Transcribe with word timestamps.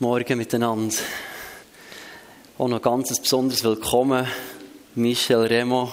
Morgen 0.00 0.38
miteinander. 0.38 0.96
Auch 2.58 2.66
noch 2.66 2.82
ganz 2.82 3.16
besonderes 3.16 3.62
Willkommen, 3.62 4.26
Michel 4.96 5.42
Remo 5.42 5.88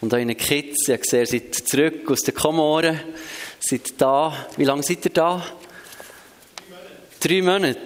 und 0.00 0.14
eure 0.14 0.36
Kids. 0.36 0.88
Ich 0.88 1.00
gesehen, 1.00 1.20
ihr 1.22 1.26
seid 1.26 1.54
zurück 1.56 2.08
aus 2.08 2.22
den 2.22 2.36
Komoren. 2.36 3.00
Seid 3.58 4.00
da. 4.00 4.32
Wie 4.56 4.62
lange 4.62 4.84
seid 4.84 5.04
ihr 5.06 5.10
da? 5.10 5.44
Drei 7.18 7.42
Monate. 7.42 7.80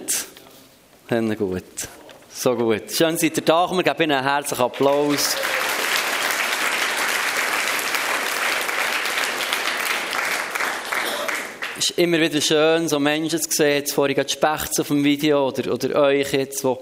Drei 1.07 1.21
Monate. 1.21 1.37
gut. 1.37 1.63
So 2.31 2.55
gut. 2.55 2.91
Schön 2.91 3.17
seid 3.17 3.35
ihr 3.35 3.43
da. 3.43 3.67
Wir 3.71 3.81
geben 3.81 4.03
Ihnen 4.03 4.11
einen 4.11 4.23
herzlichen 4.23 4.61
Applaus. 4.61 5.35
Es 11.81 11.89
ist 11.89 11.97
immer 11.97 12.21
wieder 12.21 12.39
schön, 12.39 12.87
so 12.87 12.99
Menschen 12.99 13.41
zu 13.41 13.49
sehen, 13.49 13.77
jetzt 13.77 13.93
vorhin 13.93 14.15
gerade 14.15 14.29
Spechts 14.29 14.79
auf 14.79 14.89
dem 14.89 15.03
Video 15.03 15.47
oder, 15.47 15.73
oder 15.73 16.03
euch 16.03 16.31
jetzt, 16.31 16.63
die 16.63 16.75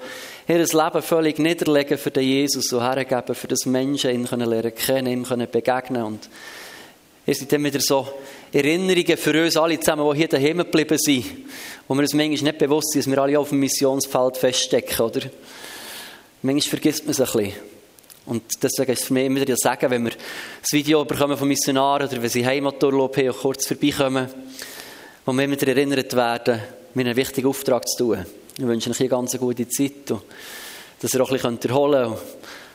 ihr 0.51 0.57
Leben 0.57 1.01
völlig 1.01 1.39
niederlegen 1.39 1.97
für 1.97 2.11
den 2.11 2.23
Jesus 2.23 2.73
und 2.73 2.81
hergeben, 2.81 3.33
für 3.33 3.47
das 3.47 3.65
Menschen 3.65 4.11
ihn 4.11 4.27
können 4.27 4.49
lernen 4.49 4.75
kennen, 4.75 5.07
ihm 5.07 5.23
können 5.23 5.47
begegnen 5.49 6.03
und 6.03 6.29
ihr 7.25 7.33
seid 7.33 7.49
dann 7.49 7.63
wieder 7.63 7.79
so 7.79 8.09
Erinnerungen 8.51 9.15
für 9.15 9.41
uns 9.41 9.55
alle 9.55 9.79
zusammen, 9.79 10.05
die 10.11 10.17
hier 10.17 10.27
daheim 10.27 10.57
geblieben 10.57 10.97
sind, 10.97 11.23
wo 11.87 11.93
wir 11.93 12.01
uns 12.01 12.13
manchmal 12.13 12.51
nicht 12.51 12.57
bewusst 12.57 12.91
sind, 12.91 13.05
dass 13.05 13.11
wir 13.15 13.21
alle 13.21 13.39
auf 13.39 13.49
dem 13.49 13.59
Missionsfeld 13.61 14.35
feststecken, 14.35 15.05
oder? 15.05 15.21
Manchmal 16.41 16.71
vergisst 16.71 17.05
man 17.05 17.11
es 17.11 17.21
ein 17.21 17.25
bisschen. 17.25 17.53
Und 18.25 18.43
deswegen 18.61 18.91
ist 18.91 18.99
es 18.99 19.07
für 19.07 19.13
mich 19.13 19.25
immer 19.27 19.39
wieder 19.39 19.55
sagen, 19.55 19.89
wenn 19.91 20.03
wir 20.03 20.11
das 20.11 20.73
Video 20.73 21.05
bekommen 21.05 21.37
von 21.37 21.47
Missionaren 21.47 22.05
oder 22.05 22.21
wenn 22.21 22.29
sie 22.29 22.45
Heimaturlaub 22.45 23.15
haben 23.15 23.29
und 23.29 23.37
kurz 23.37 23.65
vorbeikommen, 23.65 24.27
wo 25.29 25.33
wir 25.33 25.43
immer 25.43 25.61
erinnert 25.61 26.15
werden, 26.15 26.59
mir 26.95 27.05
einen 27.05 27.15
wichtigen 27.15 27.47
Auftrag 27.47 27.87
zu 27.87 27.97
tun. 27.99 28.25
Ich 28.57 28.65
wünsche 28.65 28.89
euch 28.89 28.99
eine 28.99 29.09
ganz 29.09 29.37
gute 29.37 29.67
Zeit 29.69 30.09
und 30.09 30.23
dass 30.99 31.13
ihr 31.13 31.21
auch 31.21 31.29
ein 31.29 31.33
bisschen 31.33 31.69
erholen 31.69 32.09
könnt 32.09 32.19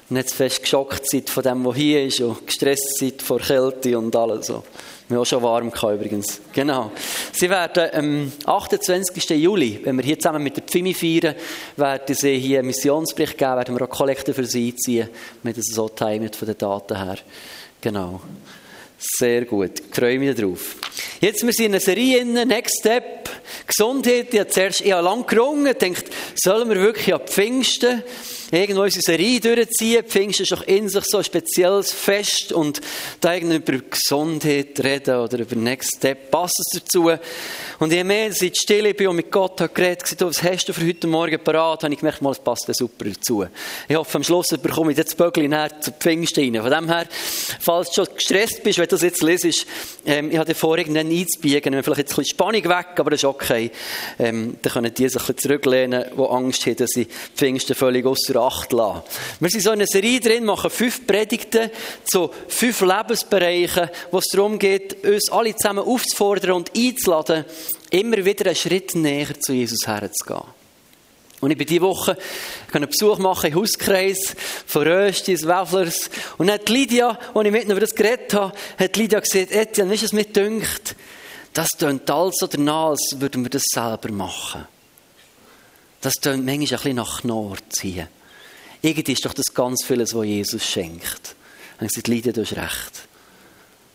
und 0.09 0.15
nicht 0.15 0.29
zu 0.29 0.37
fest 0.37 0.63
geschockt 0.63 1.11
seid 1.11 1.29
von 1.29 1.43
dem, 1.43 1.65
was 1.65 1.75
hier 1.75 2.05
ist 2.05 2.21
und 2.21 2.47
gestresst 2.47 3.01
seid 3.01 3.23
vor 3.23 3.41
Kälte 3.41 3.99
und 3.99 4.15
alles. 4.15 4.47
So. 4.47 4.63
Wir 5.09 5.21
auch 5.21 5.27
schon 5.27 5.43
warm 5.43 5.73
gehabt, 5.73 5.95
übrigens. 5.95 6.43
Genau. 6.53 6.93
Sie 7.33 7.51
werden 7.51 7.91
am 7.93 8.33
28. 8.45 9.31
Juli, 9.31 9.81
wenn 9.83 9.97
wir 9.97 10.05
hier 10.05 10.21
zusammen 10.21 10.45
mit 10.45 10.57
der 10.57 10.63
Pfimi 10.63 10.95
feiern, 10.95 11.35
werden 11.77 12.15
sie 12.15 12.39
hier 12.39 12.61
einen 12.61 12.69
Missionsbericht 12.69 13.37
geben, 13.37 13.57
werden 13.57 13.77
wir 13.77 13.85
auch 13.85 13.91
Kollekte 13.91 14.33
für 14.33 14.47
sie 14.47 14.69
einziehen. 14.69 15.09
Haben 15.43 15.55
das 15.55 15.65
so 15.75 15.89
timet 15.89 16.37
von 16.37 16.47
den 16.47 16.59
Daten 16.59 16.97
her. 16.97 17.19
Genau. 17.81 18.21
Sehr 18.99 19.45
gut. 19.45 19.81
Ich 19.81 19.95
freue 19.95 20.19
mich 20.19 20.35
darauf. 20.35 20.77
Jetzt, 21.21 21.45
wir 21.45 21.53
sind 21.53 21.67
in 21.67 21.73
einer 21.73 21.81
Serie 21.81 22.25
Next 22.25 22.81
Step. 22.81 23.25
Gesundheit. 23.67 24.33
Ich 24.33 24.41
habe 24.41 24.51
zuerst 24.51 24.81
ich 24.81 24.93
habe 24.93 25.05
lange 25.05 25.25
gerungen, 25.25 25.77
denkt, 25.79 26.05
sollen 26.35 26.69
wir 26.69 26.77
wirklich 26.77 27.15
ab 27.15 27.29
Pfingsten 27.29 28.03
irgendwo 28.51 28.83
unsere 28.83 29.03
Serie 29.03 29.41
durchziehen? 29.41 30.05
Pfingsten 30.05 30.45
ist 30.45 30.53
doch 30.53 30.63
in 30.67 30.89
sich 30.89 31.05
so 31.05 31.19
ein 31.19 31.25
spezielles 31.25 31.93
Fest 31.93 32.53
und 32.53 32.81
da 33.21 33.35
irgendwie 33.35 33.57
über 33.57 33.79
Gesundheit 33.91 34.79
reden 34.83 35.17
oder 35.17 35.39
über 35.39 35.57
Next 35.57 35.97
Step. 35.97 36.31
Passt 36.31 36.61
es 36.61 36.81
dazu? 36.81 37.11
Und 37.79 37.93
je 37.93 38.05
mehr 38.05 38.31
ich 38.31 38.57
still 38.57 38.93
bin 38.95 39.09
und 39.09 39.17
mit 39.17 39.31
Gott 39.31 39.61
habe 39.61 39.73
geredet, 39.73 40.15
was 40.21 40.43
hast 40.43 40.69
du 40.69 40.73
für 40.73 40.87
heute 40.87 41.07
Morgen 41.07 41.39
parat, 41.43 41.83
habe 41.83 41.93
ich 41.93 42.01
gemerkt, 42.01 42.23
mal, 42.23 42.31
es 42.33 42.39
passt 42.39 42.69
super 42.73 43.05
dazu. 43.05 43.47
Ich 43.89 43.97
hoffe, 43.97 44.19
am 44.19 44.25
Schluss 44.25 44.49
bekomme 44.49 44.93
ich 44.93 44.97
das 44.97 45.15
Böckchen 45.15 45.51
näher 45.51 45.81
zu 45.81 45.93
Pfingsten 45.93 46.57
rein. 46.57 46.63
Von 46.63 46.71
dem 46.71 46.89
her, 46.89 47.07
falls 47.61 47.91
du 47.91 48.05
schon 48.05 48.15
gestresst 48.15 48.63
bist, 48.63 48.79
wenn 48.79 48.87
du 48.87 48.91
das 48.91 49.03
jetzt 49.03 49.23
lesest, 49.23 49.67
ähm, 50.07 50.31
ich 50.31 50.39
hatte 50.39 50.55
vor, 50.55 50.79
irgendwann 50.79 51.11
einzubiegen, 51.11 51.83
vielleicht 51.83 51.99
jetzt 51.99 52.13
ein 52.13 52.17
bisschen 52.17 52.25
Spannung 52.25 52.65
weg, 52.65 52.87
aber 52.97 53.11
das 53.11 53.21
ist 53.21 53.25
okay. 53.25 53.71
Ähm, 54.19 54.57
dann 54.63 54.73
können 54.73 54.95
die 54.95 55.09
sich 55.09 55.21
ein 55.21 55.27
bisschen 55.27 55.39
zurücklehnen, 55.39 56.05
die 56.17 56.23
Angst 56.23 56.67
haben, 56.67 56.77
dass 56.77 56.91
sie 56.91 57.07
Pfingsten 57.37 57.75
völlig 57.75 58.07
außer 58.07 58.37
Acht 58.47 58.73
lassen. 58.73 59.03
Wir 59.41 59.51
sind 59.51 59.63
so 59.63 59.71
in 59.71 59.81
einer 59.81 59.87
Serie 59.87 60.21
drin, 60.21 60.45
machen 60.45 60.71
fünf 60.71 61.07
Predigten 61.07 61.71
zu 62.05 62.31
fünf 62.49 62.81
Lebensbereichen, 62.81 63.91
wo 64.11 64.19
es 64.19 64.27
darum 64.33 64.59
geht, 64.59 65.05
uns 65.05 65.31
alle 65.31 65.55
zusammen 65.57 65.85
aufzufordern 65.85 66.53
und 66.53 66.71
einzuladen, 66.77 67.45
immer 67.91 68.25
wieder 68.25 68.47
einen 68.47 68.57
Schritt 68.57 68.95
näher 68.95 69.39
zu 69.41 69.53
Jesus 69.53 69.87
herzugehen. 69.87 70.45
Und 71.45 71.51
ich 71.51 71.59
bin 71.59 71.67
diese 71.67 71.83
Woche 71.83 72.17
einen 72.73 72.89
Besuch 72.89 73.19
machen 73.19 73.53
im 73.53 73.57
Hauskreis 73.59 74.35
von 74.67 74.83
Röstis, 74.83 75.47
Wäfflers. 75.47 76.09
Und 76.39 76.47
dann 76.47 76.55
hat 76.55 76.71
Lydia, 76.71 77.19
als 77.35 77.47
ich 77.47 77.53
mit 77.53 77.65
über 77.65 77.81
das 77.81 77.95
geredet 77.95 78.33
habe, 78.33 78.55
hat 78.79 78.97
Lydia 78.97 79.21
gesagt, 79.21 79.53
Etienne, 79.53 79.91
wie 79.91 79.95
ist 79.95 80.05
es 80.05 80.13
mir 80.15 80.25
dünkt? 80.25 80.97
Das 81.53 81.69
tönt 81.69 82.11
alles 82.11 82.37
so 82.39 82.47
danach, 82.47 82.91
als 82.91 83.17
würden 83.19 83.45
wir 83.45 83.51
das 83.51 83.65
selber 83.67 84.11
machen. 84.11 84.67
Das 86.01 86.15
tönt 86.15 86.47
manchmal 86.47 86.55
ein 86.55 86.69
bisschen 86.69 86.97
nach 86.97 87.21
Knorr 87.21 87.57
ziehen. 87.69 88.09
Irgendwie 88.85 89.13
ist 89.13 89.25
doch 89.25 89.33
das 89.33 89.55
ganz 89.55 89.83
vieles, 89.83 90.15
was 90.15 90.27
Jesus 90.27 90.63
schenkt. 90.63 91.35
Und 91.81 91.87
ich 91.87 91.93
gesagt, 91.93 92.09
Lydia, 92.09 92.33
du 92.33 92.43
hast 92.43 92.53
recht. 92.53 93.09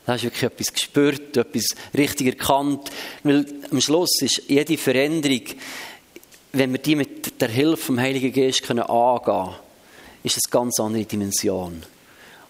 Da 0.03 0.13
hast 0.13 0.21
du 0.21 0.25
wirklich 0.25 0.41
etwas 0.41 0.73
gespürt, 0.73 1.37
etwas 1.37 1.75
richtig 1.95 2.25
erkannt. 2.25 2.89
Weil 3.21 3.45
am 3.69 3.81
Schluss 3.81 4.19
ist 4.19 4.41
jede 4.47 4.79
Veränderung, 4.79 5.43
wenn 6.53 6.71
wir 6.71 6.79
die 6.79 6.95
mit 6.95 7.39
der 7.39 7.49
Hilfe 7.49 7.77
vom 7.77 7.99
Heiligen 7.99 8.33
Geist 8.33 8.63
können 8.63 8.79
angehen 8.79 9.23
können, 9.25 9.55
ist 10.23 10.37
das 10.37 10.51
eine 10.51 10.59
ganz 10.59 10.79
andere 10.79 11.05
Dimension. 11.05 11.83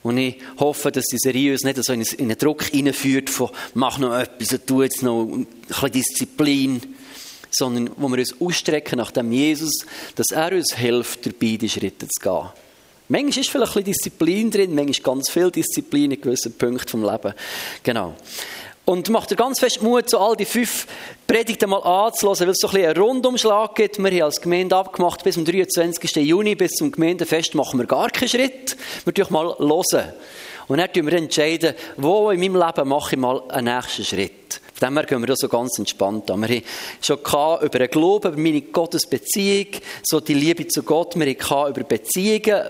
Und 0.02 0.18
ich 0.18 0.38
hoffe, 0.60 0.94
dass 0.94 1.08
diese 1.12 1.24
Serie 1.32 1.52
uns 1.52 1.66
nicht 1.66 1.84
so 1.84 1.92
in 1.92 2.06
einen 2.20 2.38
Druck 2.38 2.64
hineinführt 2.64 3.30
von 3.30 3.50
mach 3.74 3.98
noch 3.98 4.18
etwas, 4.18 4.58
tu 4.66 4.82
jetzt 4.82 5.04
noch 5.04 5.26
ein 5.26 5.46
bisschen 5.68 5.92
Disziplin, 5.92 6.96
sondern 7.52 7.90
wo 7.98 8.08
wir 8.10 8.20
uns 8.20 8.36
ausstrecken 8.40 8.98
nach 8.98 9.12
dem 9.12 9.32
Jesus, 9.32 9.86
dass 10.16 10.28
er 10.32 10.52
uns 10.52 10.76
hilft, 10.76 11.26
dabei 11.26 11.58
die 11.58 11.70
Schritte 11.70 12.08
zu 12.08 12.22
gehen. 12.22 12.50
Manchmal 13.12 13.40
ist 13.40 13.50
vielleicht 13.50 13.76
ein 13.76 13.84
bisschen 13.84 13.84
Disziplin 13.86 14.52
drin, 14.52 14.76
manchmal 14.76 15.16
ganz 15.16 15.32
viel 15.32 15.50
Disziplin 15.50 16.12
in 16.12 16.22
gewissen 16.22 16.54
Punkten 16.54 16.88
vom 16.88 17.04
Leben. 17.04 17.34
Genau. 17.82 18.14
Und 18.86 19.10
macht 19.10 19.32
dir 19.32 19.36
ganz 19.36 19.60
fest 19.60 19.82
Mut, 19.82 20.10
so 20.10 20.20
all 20.20 20.36
die 20.36 20.46
fünf 20.46 20.88
Predigten 21.28 21.70
mal 21.70 21.78
anzuhören, 21.78 22.40
weil 22.40 22.50
es 22.50 22.58
so 22.60 22.68
ein 22.68 22.74
bisschen 22.74 22.90
einen 22.90 23.02
Rundumschlag 23.02 23.76
gibt. 23.76 23.98
Wir 23.98 24.12
haben 24.12 24.22
als 24.24 24.42
Gemeinde 24.42 24.76
abgemacht, 24.76 25.24
bis 25.24 25.36
zum 25.36 25.46
23. 25.46 26.16
Juni, 26.18 26.56
bis 26.56 26.72
zum 26.72 26.92
Gemeindefest 26.92 27.56
machen 27.56 27.80
wir 27.80 27.86
gar 27.86 28.10
keinen 28.10 28.30
Schritt. 28.30 28.78
Wir 29.06 29.14
tun 29.14 29.28
mal 29.30 29.56
hören. 29.60 30.14
Und 30.70 30.78
dann 30.78 31.08
entscheiden 31.08 31.74
wir 31.98 32.04
wo 32.04 32.30
in 32.30 32.40
meinem 32.40 32.56
Leben 32.56 32.88
mache 32.88 33.16
ich 33.16 33.20
mal 33.20 33.42
einen 33.50 33.76
nächsten 33.76 34.06
Schritt. 34.06 34.62
Von 34.76 34.88
dem 34.88 34.98
her 34.98 35.06
gehen 35.08 35.28
wir 35.28 35.36
so 35.36 35.50
ganz 35.50 35.78
entspannt 35.78 36.30
an. 36.32 36.48
Wir 36.48 36.58
haben 36.58 36.64
schon 37.02 37.18
über 37.18 37.80
den 37.80 37.90
Glauben, 37.90 38.32
über 38.32 38.42
meine 38.42 38.62
Gottesbeziehung, 38.62 39.68
so 40.04 40.22
die 40.22 40.36
Liebe 40.36 40.68
zu 40.68 40.84
Gott. 40.84 41.20
Wir 41.20 41.36
haben 41.36 41.72
über 41.72 41.84
Beziehungen. 41.84 42.64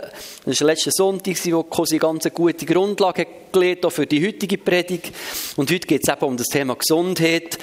Das 0.45 0.61
war 0.61 0.67
letzten 0.67 0.91
Sonntag, 0.91 1.35
wo 1.51 1.63
Kosi 1.63 1.99
ganz 1.99 2.27
gute 2.33 2.65
Grundlage 2.65 3.27
gelegt 3.51 3.85
auch 3.85 3.91
für 3.91 4.07
die 4.07 4.25
heutige 4.25 4.57
Predigt. 4.57 5.13
Und 5.57 5.69
heute 5.69 5.85
geht 5.85 6.01
es 6.07 6.11
eben 6.11 6.25
um 6.25 6.37
das 6.37 6.47
Thema 6.47 6.75
Gesundheit. 6.75 7.59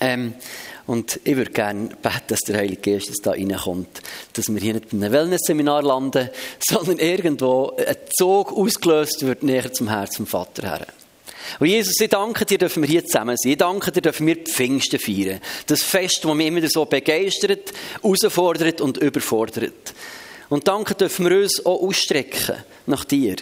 Ähm, 0.00 0.34
und 0.86 1.18
ich 1.24 1.36
würde 1.36 1.50
gerne 1.50 1.88
beten, 1.88 2.22
dass 2.28 2.40
der 2.40 2.58
Heilige 2.58 2.92
Geist 2.92 3.10
da 3.24 3.32
reinkommt, 3.32 3.88
dass 4.34 4.48
wir 4.48 4.60
hier 4.60 4.74
nicht 4.74 4.92
in 4.92 5.02
einem 5.02 5.12
Wellness-Seminar 5.12 5.82
landen, 5.82 6.30
sondern 6.60 6.98
irgendwo 6.98 7.72
ein 7.76 7.96
Zug 8.16 8.52
ausgelöst 8.52 9.26
wird 9.26 9.42
näher 9.42 9.72
zum 9.72 9.88
Herz 9.88 10.16
vom 10.16 10.26
Vater 10.26 10.68
her. 10.68 10.86
Und 11.58 11.68
Jesus, 11.68 12.00
ich 12.00 12.08
danke 12.08 12.44
dir, 12.44 12.58
dürfen 12.58 12.82
wir 12.82 12.88
hier 12.88 13.04
zusammen 13.04 13.36
sein. 13.36 13.52
Ich 13.52 13.58
danke 13.58 13.92
dir, 13.92 14.00
dürfen 14.00 14.26
wir 14.26 14.36
Pfingsten 14.36 14.98
feiern. 14.98 15.40
Das 15.66 15.82
Fest, 15.82 16.20
das 16.22 16.34
mich 16.34 16.46
immer 16.46 16.68
so 16.68 16.84
begeistert, 16.84 17.72
herausfordert 18.02 18.80
und 18.80 18.98
überfordert. 18.98 19.94
Und 20.48 20.68
danke 20.68 20.94
dürfen 20.94 21.28
wir 21.28 21.38
uns 21.38 21.64
auch 21.64 21.82
ausstrecken 21.82 22.56
nach 22.86 23.04
dir. 23.04 23.36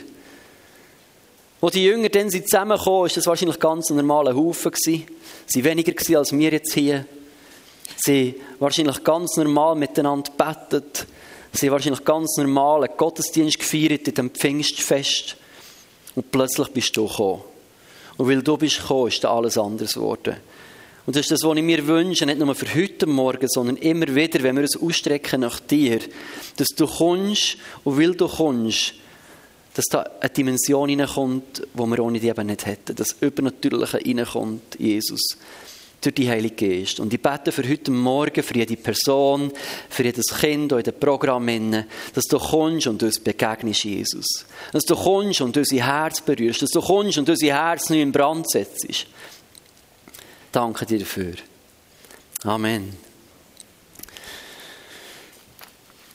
Wo 1.60 1.70
die 1.70 1.84
Jünger 1.84 2.08
dann 2.10 2.30
zusammengekommen 2.30 3.08
sind, 3.08 3.16
war 3.16 3.20
das 3.20 3.26
wahrscheinlich 3.26 3.58
ganz 3.58 3.90
ein 3.90 3.96
normaler 3.96 4.34
Haufen. 4.34 4.72
Sie 4.74 5.06
waren 5.56 5.64
weniger 5.64 6.18
als 6.18 6.32
wir 6.32 6.50
jetzt 6.50 6.74
hier. 6.74 7.06
Sie 7.96 8.40
wahrscheinlich 8.58 9.02
ganz 9.04 9.36
normal 9.36 9.76
miteinander 9.76 10.30
betet. 10.30 11.06
Sie 11.52 11.70
wahrscheinlich 11.70 12.04
ganz 12.04 12.36
normal 12.36 12.84
einen 12.84 12.96
Gottesdienst 12.96 13.58
gefeiert 13.58 14.08
in 14.08 14.14
dem 14.14 14.30
Pfingstfest. 14.30 15.36
Und 16.14 16.30
plötzlich 16.30 16.68
bist 16.68 16.96
du 16.96 17.06
gekommen. 17.06 17.42
Und 18.16 18.28
weil 18.28 18.42
du 18.42 18.56
bist 18.56 18.80
gekommen, 18.80 19.08
ist 19.08 19.24
alles 19.24 19.58
anders 19.58 19.94
geworden. 19.94 20.36
Und 21.06 21.16
das 21.16 21.26
ist 21.26 21.32
das, 21.32 21.42
was 21.42 21.56
ich 21.56 21.62
mir 21.62 21.86
wünsche, 21.86 22.24
nicht 22.24 22.38
nur 22.38 22.54
für 22.54 22.74
heute 22.74 23.06
Morgen, 23.06 23.46
sondern 23.48 23.76
immer 23.76 24.14
wieder, 24.14 24.42
wenn 24.42 24.56
wir 24.56 24.62
uns 24.62 24.80
ausstrecken 24.80 25.42
nach 25.42 25.60
dir, 25.60 26.00
dass 26.56 26.68
du 26.68 26.86
kommst 26.86 27.58
und 27.82 27.98
weil 27.98 28.14
du 28.14 28.26
kommst, 28.26 28.94
dass 29.74 29.84
da 29.86 30.08
eine 30.20 30.30
Dimension 30.30 30.88
hineinkommt, 30.88 31.62
die 31.74 31.78
wir 31.78 31.98
ohne 31.98 32.20
die 32.20 32.28
eben 32.28 32.46
nicht 32.46 32.64
hätten. 32.64 32.94
Das 32.96 33.16
Übernatürliche 33.20 33.98
hineinkommt, 33.98 34.78
Jesus, 34.78 35.36
durch 36.04 36.14
die 36.14 36.28
Heilige 36.28 36.68
Geist. 36.68 37.00
Und 37.00 37.12
ich 37.12 37.20
bete 37.20 37.52
für 37.52 37.68
heute 37.68 37.90
Morgen, 37.90 38.42
für 38.42 38.54
jede 38.54 38.76
Person, 38.76 39.52
für 39.88 40.02
jedes 40.02 40.26
Kind 40.38 40.72
in 40.72 40.82
den 40.82 40.98
Programmen, 40.98 41.86
dass 42.12 42.24
du 42.24 42.38
kommst 42.38 42.86
und 42.86 43.02
uns 43.02 43.18
begegnest, 43.18 43.84
Jesus. 43.84 44.46
Dass 44.72 44.84
du 44.84 44.94
kommst 44.94 45.40
und 45.40 45.56
unser 45.56 45.76
Herz 45.76 46.20
berührst. 46.20 46.62
Dass 46.62 46.70
du 46.70 46.80
kommst 46.80 47.18
und 47.18 47.28
unser 47.28 47.46
Herz 47.46 47.90
neu 47.90 48.02
in 48.02 48.12
Brand 48.12 48.50
setzt. 48.50 49.06
Danke 50.52 50.86
dir 50.86 51.00
dafür. 51.00 51.34
Amen. 52.44 52.96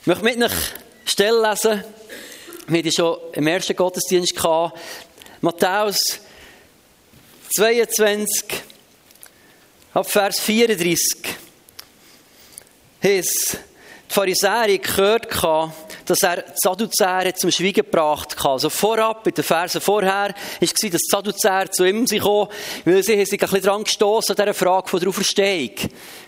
Ich 0.00 0.06
möchte 0.06 0.24
mit 0.24 0.36
einer 0.36 0.50
Stelle 1.04 1.50
lesen. 1.50 1.84
Wir 2.68 2.78
hatten 2.78 2.92
schon 2.92 3.16
im 3.32 3.46
ersten 3.46 3.76
Gottesdienst. 3.76 4.34
Matthäus 5.42 6.20
22, 7.56 8.69
ab 9.92 10.08
Vers 10.08 10.40
34. 10.40 10.98
Heißt, 13.02 13.58
die 14.08 14.14
Pharisäer 14.14 14.78
gehört, 14.78 15.28
dass 16.04 16.22
er 16.22 16.42
die 16.42 16.52
Sadduzäer 16.56 17.34
zum 17.34 17.50
Schweigen 17.50 17.84
gebracht 17.84 18.36
hat. 18.36 18.46
Also 18.46 18.70
vorab, 18.70 19.26
in 19.26 19.34
den 19.34 19.44
Versen 19.44 19.80
vorher, 19.80 20.12
war, 20.12 20.34
dass 20.60 20.72
die 20.72 20.92
Sadduzäer 20.92 21.70
zu 21.70 21.84
ihm 21.84 22.04
kamen, 22.06 22.48
weil 22.84 23.02
sie 23.02 23.24
sich 23.24 23.32
ein 23.32 23.38
bisschen 23.38 23.62
daran 23.62 23.84
gestossen 23.84 24.32
an 24.32 24.36
dieser 24.36 24.54
Frage 24.54 24.98
der 24.98 25.08
Auferstehung. 25.08 25.74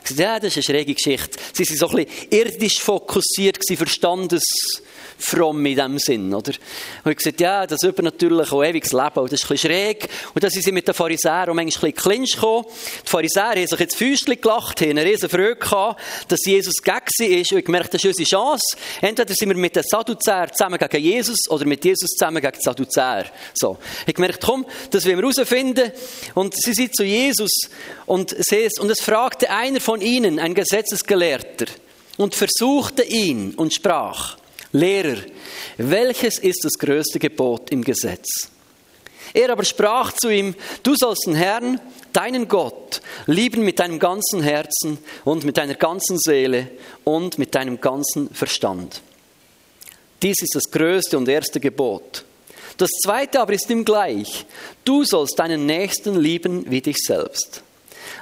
Sie 0.05 0.23
ja, 0.23 0.39
das 0.39 0.57
ist 0.57 0.69
eine 0.69 0.79
schräge 0.79 0.95
Geschichte. 0.95 1.39
Sie 1.53 1.69
waren 1.69 1.77
so 1.77 1.89
ein 1.89 2.05
bisschen 2.05 2.29
irdisch 2.31 2.81
fokussiert, 2.81 3.59
verstandes 3.77 4.45
fromm 5.23 5.65
in 5.67 5.77
dem 5.77 5.99
Sinn, 5.99 6.35
oder? 6.35 6.53
Und 7.05 7.13
ich 7.13 7.19
gesagt, 7.19 7.41
ja, 7.41 7.67
das 7.67 7.83
übernatürliche 7.83 8.55
und 8.55 8.65
ewiges 8.65 8.93
Leben, 8.93 9.11
das 9.15 9.33
ist 9.33 9.45
ein 9.45 9.49
bisschen 9.49 9.71
schräg. 9.71 10.09
Und 10.35 10.43
dann 10.43 10.51
sind 10.51 10.65
sie 10.65 10.73
mit 10.73 10.87
den 10.87 10.95
Pharisäern 10.95 11.55
manchmal 11.55 11.63
ein 11.63 11.67
bisschen 11.67 11.95
Clinch 11.95 12.35
gekommen. 12.35 12.67
Die 13.05 13.09
Pharisäer 13.09 13.51
haben 13.51 13.67
sich 13.67 13.79
jetzt 13.79 13.97
Füßchen 13.97 14.41
gelacht, 14.41 14.81
haben 14.81 14.91
eine 14.91 15.05
riesen 15.05 15.29
Freude 15.29 15.57
gehabt, 15.57 16.01
dass 16.29 16.45
Jesus 16.45 16.75
gegen 16.83 16.99
sie 17.09 17.27
ist. 17.27 17.53
Und 17.53 17.59
ich 17.59 17.65
gemerkt, 17.65 17.95
das 17.95 18.05
ist 18.05 18.19
unsere 18.19 18.29
Chance. 18.29 18.77
Entweder 19.01 19.35
sind 19.35 19.49
wir 19.49 19.57
mit 19.57 19.77
den 19.77 19.85
Sadduzäern 19.85 20.51
zusammen 20.53 20.79
gegen 20.79 21.03
Jesus 21.03 21.39
oder 21.49 21.65
mit 21.65 21.85
Jesus 21.85 22.11
zusammen 22.11 22.43
gegen 22.43 22.57
die 22.59 22.63
Sadduzäer. 22.63 23.27
So. 23.55 23.79
Ich 24.07 24.15
gemerkt, 24.15 24.43
komm, 24.45 24.67
das 24.91 25.05
wollen 25.07 25.19
wir 25.19 25.23
herausfinden. 25.23 25.93
Und 26.35 26.55
sie 26.61 26.75
sind 26.75 26.97
zu 26.97 27.05
Jesus 27.05 27.53
und, 28.07 28.33
es, 28.33 28.79
und 28.79 28.91
es 28.91 29.01
fragte 29.01 29.51
einer 29.51 29.81
von 29.81 29.92
ihnen, 30.01 30.39
ein 30.39 30.55
Gesetzesgelehrter, 30.55 31.67
und 32.17 32.35
versuchte 32.35 33.03
ihn 33.03 33.55
und 33.55 33.75
sprach, 33.75 34.37
Lehrer, 34.73 35.19
welches 35.77 36.39
ist 36.39 36.65
das 36.65 36.73
größte 36.79 37.19
Gebot 37.19 37.71
im 37.71 37.85
Gesetz? 37.85 38.51
Er 39.35 39.51
aber 39.51 39.65
sprach 39.65 40.13
zu 40.13 40.29
ihm, 40.29 40.55
du 40.83 40.95
sollst 40.95 41.27
den 41.27 41.35
Herrn, 41.35 41.81
deinen 42.13 42.49
Gott, 42.49 43.01
lieben 43.27 43.65
mit 43.65 43.79
deinem 43.79 43.99
ganzen 43.99 44.43
Herzen 44.43 44.99
und 45.25 45.45
mit 45.45 45.57
deiner 45.57 45.75
ganzen 45.75 46.19
Seele 46.19 46.69
und 47.05 47.39
mit 47.39 47.55
deinem 47.55 47.81
ganzen 47.81 48.33
Verstand. 48.35 49.01
Dies 50.23 50.37
ist 50.41 50.55
das 50.55 50.71
größte 50.71 51.17
und 51.17 51.29
erste 51.29 51.61
Gebot. 51.61 52.25
Das 52.77 52.91
zweite 53.03 53.41
aber 53.41 53.53
ist 53.53 53.71
ihm 53.71 53.85
gleich. 53.85 54.47
Du 54.85 55.05
sollst 55.05 55.39
deinen 55.39 55.67
Nächsten 55.67 56.19
lieben 56.19 56.71
wie 56.71 56.81
dich 56.81 56.99
selbst. 56.99 57.63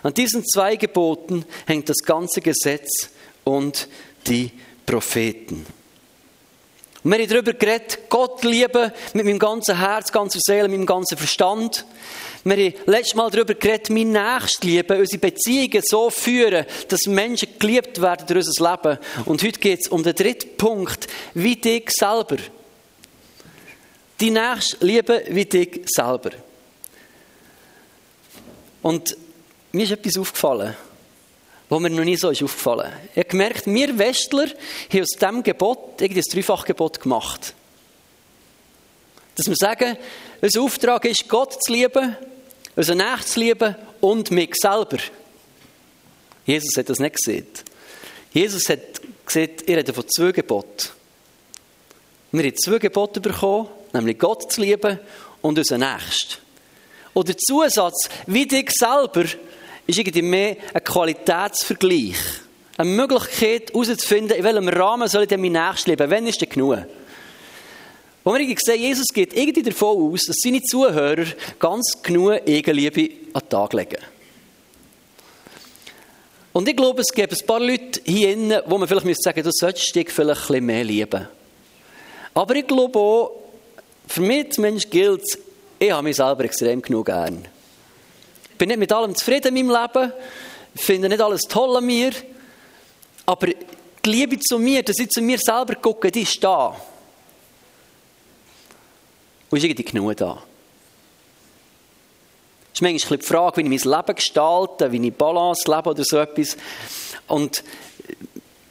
An 0.03 0.15
diesen 0.15 0.45
zwei 0.47 0.77
Geboten 0.77 1.45
hängt 1.67 1.89
das 1.89 1.99
ganze 1.99 2.41
Gesetz 2.41 3.11
und 3.45 3.89
die 4.27 4.51
Propheten. 4.87 5.67
Und 7.03 7.13
wir 7.13 7.19
haben 7.19 7.29
darüber 7.29 7.53
geredet, 7.55 7.99
Gott 8.11 8.45
lieben 8.45 8.93
mit 9.15 9.25
meinem 9.25 9.39
ganzen 9.39 9.79
Herz, 9.79 10.13
ganzer 10.13 10.39
Seele, 10.43 10.69
mit 10.69 10.79
meinem 10.79 10.87
ganzen 10.87 11.17
Verstand. 11.17 11.87
Wir 12.45 12.57
haben 12.57 12.75
letztes 12.87 13.15
Mal 13.15 13.31
darüber 13.31 13.55
geredet, 13.55 13.91
mein 13.91 14.13
Nächsten 14.13 14.67
lieben, 14.67 14.99
unsere 14.99 15.19
Beziehungen 15.19 15.83
so 15.85 16.11
führen, 16.11 16.67
dass 16.89 17.07
Menschen 17.07 17.49
geliebt 17.59 18.01
werden 18.01 18.27
durch 18.27 18.47
unser 18.47 18.71
Leben. 18.71 18.99
Und 19.25 19.43
heute 19.43 19.61
geht 19.61 19.81
es 19.81 19.89
um 19.89 20.03
den 20.03 20.15
dritten 20.15 20.57
Punkt, 20.57 21.07
wie 21.35 21.57
dich 21.57 21.91
selber. 21.91 22.37
Die 24.21 24.31
Nächsten 24.31 24.87
lieben 24.87 25.21
wie 25.29 25.45
dich 25.47 25.83
selber. 25.87 26.31
Und 28.83 29.17
mir 29.73 29.85
ist 29.85 29.93
etwas 29.93 30.19
aufgefallen 30.19 30.77
wo 31.71 31.79
mir 31.79 31.89
noch 31.89 32.05
nie 32.05 32.17
so 32.17 32.31
ist 32.31 32.43
aufgefallen. 32.43 32.93
Ich 33.13 33.19
habe 33.19 33.29
gemerkt, 33.29 33.67
wir 33.67 33.97
Westler 33.97 34.49
haben 34.93 35.03
aus 35.03 35.11
diesem 35.11 35.43
Gebot 35.43 36.01
irgendwie 36.01 36.21
das 36.21 36.35
Dreifachgebot 36.35 37.01
gemacht. 37.01 37.55
Dass 39.37 39.47
wir 39.47 39.55
sagen, 39.55 39.97
unser 40.41 40.63
Auftrag 40.63 41.05
ist, 41.05 41.29
Gott 41.29 41.63
zu 41.63 41.73
lieben, 41.73 42.17
unser 42.75 42.97
Nächsten 42.97 43.27
zu 43.29 43.41
lieben 43.41 43.77
und 44.01 44.33
mich 44.33 44.57
selber. 44.57 44.99
Jesus 46.45 46.77
hat 46.77 46.89
das 46.89 46.99
nicht 46.99 47.17
gesehen. 47.17 47.47
Jesus 48.33 48.69
hat 48.69 48.81
gesagt, 49.25 49.69
ihr 49.69 49.77
redet 49.77 49.95
von 49.95 50.09
zwei 50.09 50.33
Geboten. 50.33 50.89
Wir 52.33 52.45
haben 52.45 52.57
zwei 52.57 52.79
Gebote 52.79 53.21
bekommen, 53.21 53.69
nämlich 53.93 54.19
Gott 54.19 54.53
zu 54.53 54.61
lieben 54.61 54.99
und 55.41 55.57
unseren 55.57 55.81
Nächsten. 55.81 56.39
Oder 57.15 57.37
Zusatz, 57.37 58.09
wie 58.27 58.47
dich 58.47 58.71
selber 58.73 59.25
ist 59.91 59.99
irgendwie 59.99 60.23
mehr 60.23 60.57
ein 60.73 60.85
Qualitätsvergleich. 60.85 62.17
Eine 62.77 62.91
Möglichkeit 62.91 63.71
herauszufinden, 63.73 64.37
in 64.37 64.45
welchem 64.45 64.69
Rahmen 64.69 65.09
soll 65.09 65.23
ich 65.23 65.29
denn 65.29 65.41
mein 65.41 65.53
Nächstes 65.53 65.87
leben? 65.87 66.11
Wann 66.11 66.27
ist 66.27 66.41
denn 66.41 66.49
genug? 66.49 66.79
Wo 68.25 68.35
wir 68.35 68.57
sehen, 68.59 68.81
Jesus 68.81 69.09
geht 69.09 69.35
irgendwie 69.35 69.63
davon 69.63 70.13
aus, 70.13 70.27
dass 70.27 70.37
seine 70.43 70.63
Zuhörer 70.63 71.25
ganz 71.59 72.03
genug 72.03 72.33
Eigenliebe 72.47 73.11
an 73.33 73.41
den 73.41 73.49
Tag 73.49 73.73
legen. 73.73 73.99
Und 76.53 76.69
ich 76.69 76.77
glaube, 76.77 77.03
es 77.03 77.13
gibt 77.13 77.33
ein 77.33 77.47
paar 77.47 77.61
Leute 77.61 78.01
hier 78.05 78.33
innen, 78.33 78.61
wo 78.67 78.77
man 78.77 78.89
vielleicht 78.89 79.07
müsste 79.07 79.23
sagen, 79.23 79.43
du 79.43 79.51
solltest 79.53 79.95
dich 79.95 80.11
vielleicht 80.11 80.41
ein 80.41 80.47
bisschen 80.47 80.67
mehr 80.67 80.85
lieben. 80.85 81.29
Aber 82.35 82.55
ich 82.55 82.67
glaube 82.67 82.99
auch, 82.99 83.33
für 84.07 84.23
mich 84.23 84.51
zumindest 84.51 84.91
gilt 84.91 85.23
ich 85.83 85.91
habe 85.91 86.03
mich 86.03 86.17
selber 86.17 86.45
extrem 86.45 86.83
genug 86.83 87.07
gern 87.07 87.47
bin 88.61 88.69
nicht 88.69 88.79
mit 88.79 88.93
allem 88.93 89.15
zufrieden 89.15 89.57
in 89.57 89.67
meinem 89.67 89.89
Leben, 89.95 90.13
finde 90.77 91.09
nicht 91.09 91.23
alles 91.23 91.41
toll 91.49 91.79
an 91.79 91.87
mir, 91.87 92.13
aber 93.25 93.47
die 93.47 94.11
Liebe 94.11 94.39
zu 94.39 94.59
mir, 94.59 94.83
dass 94.83 94.99
ich 94.99 95.09
zu 95.09 95.23
mir 95.23 95.39
selber 95.39 95.77
gucke, 95.77 96.11
die 96.11 96.23
ist 96.23 96.45
da. 96.45 96.77
Und 99.49 99.57
ist 99.57 99.65
irgendwie 99.65 99.83
genug 99.83 100.15
da. 100.19 100.43
Es 102.73 102.81
ist 102.81 102.83
manchmal 102.83 103.19
die 103.19 103.27
Frage, 103.27 103.57
wie 103.57 103.75
ich 103.75 103.85
mein 103.85 103.93
Leben 103.93 104.15
gestalte, 104.15 104.93
wie 104.93 105.07
ich 105.07 105.15
Balance 105.15 105.71
lebe 105.71 105.91
oder 105.91 106.05
so 106.05 106.19
etwas. 106.19 106.57
Und 107.29 107.65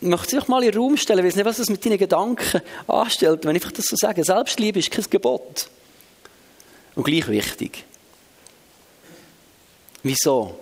ich 0.01 0.07
möchte 0.07 0.35
sich 0.35 0.47
mal 0.47 0.63
in 0.63 0.71
den 0.71 0.79
Raum 0.79 0.97
stellen, 0.97 1.19
ich 1.19 1.25
weiß 1.25 1.35
nicht, 1.35 1.45
was 1.45 1.57
das 1.57 1.69
mit 1.69 1.83
deinen 1.83 1.97
Gedanken 1.97 2.61
anstellt, 2.87 3.43
wenn 3.43 3.55
ich 3.55 3.63
das 3.63 3.85
so 3.85 3.95
sage. 3.95 4.23
Selbstliebe 4.23 4.77
ist 4.77 4.91
kein 4.91 5.05
Gebot. 5.09 5.67
Und 6.93 7.05
gleich 7.05 7.27
wichtig. 7.27 7.85
Wieso? 10.09 10.57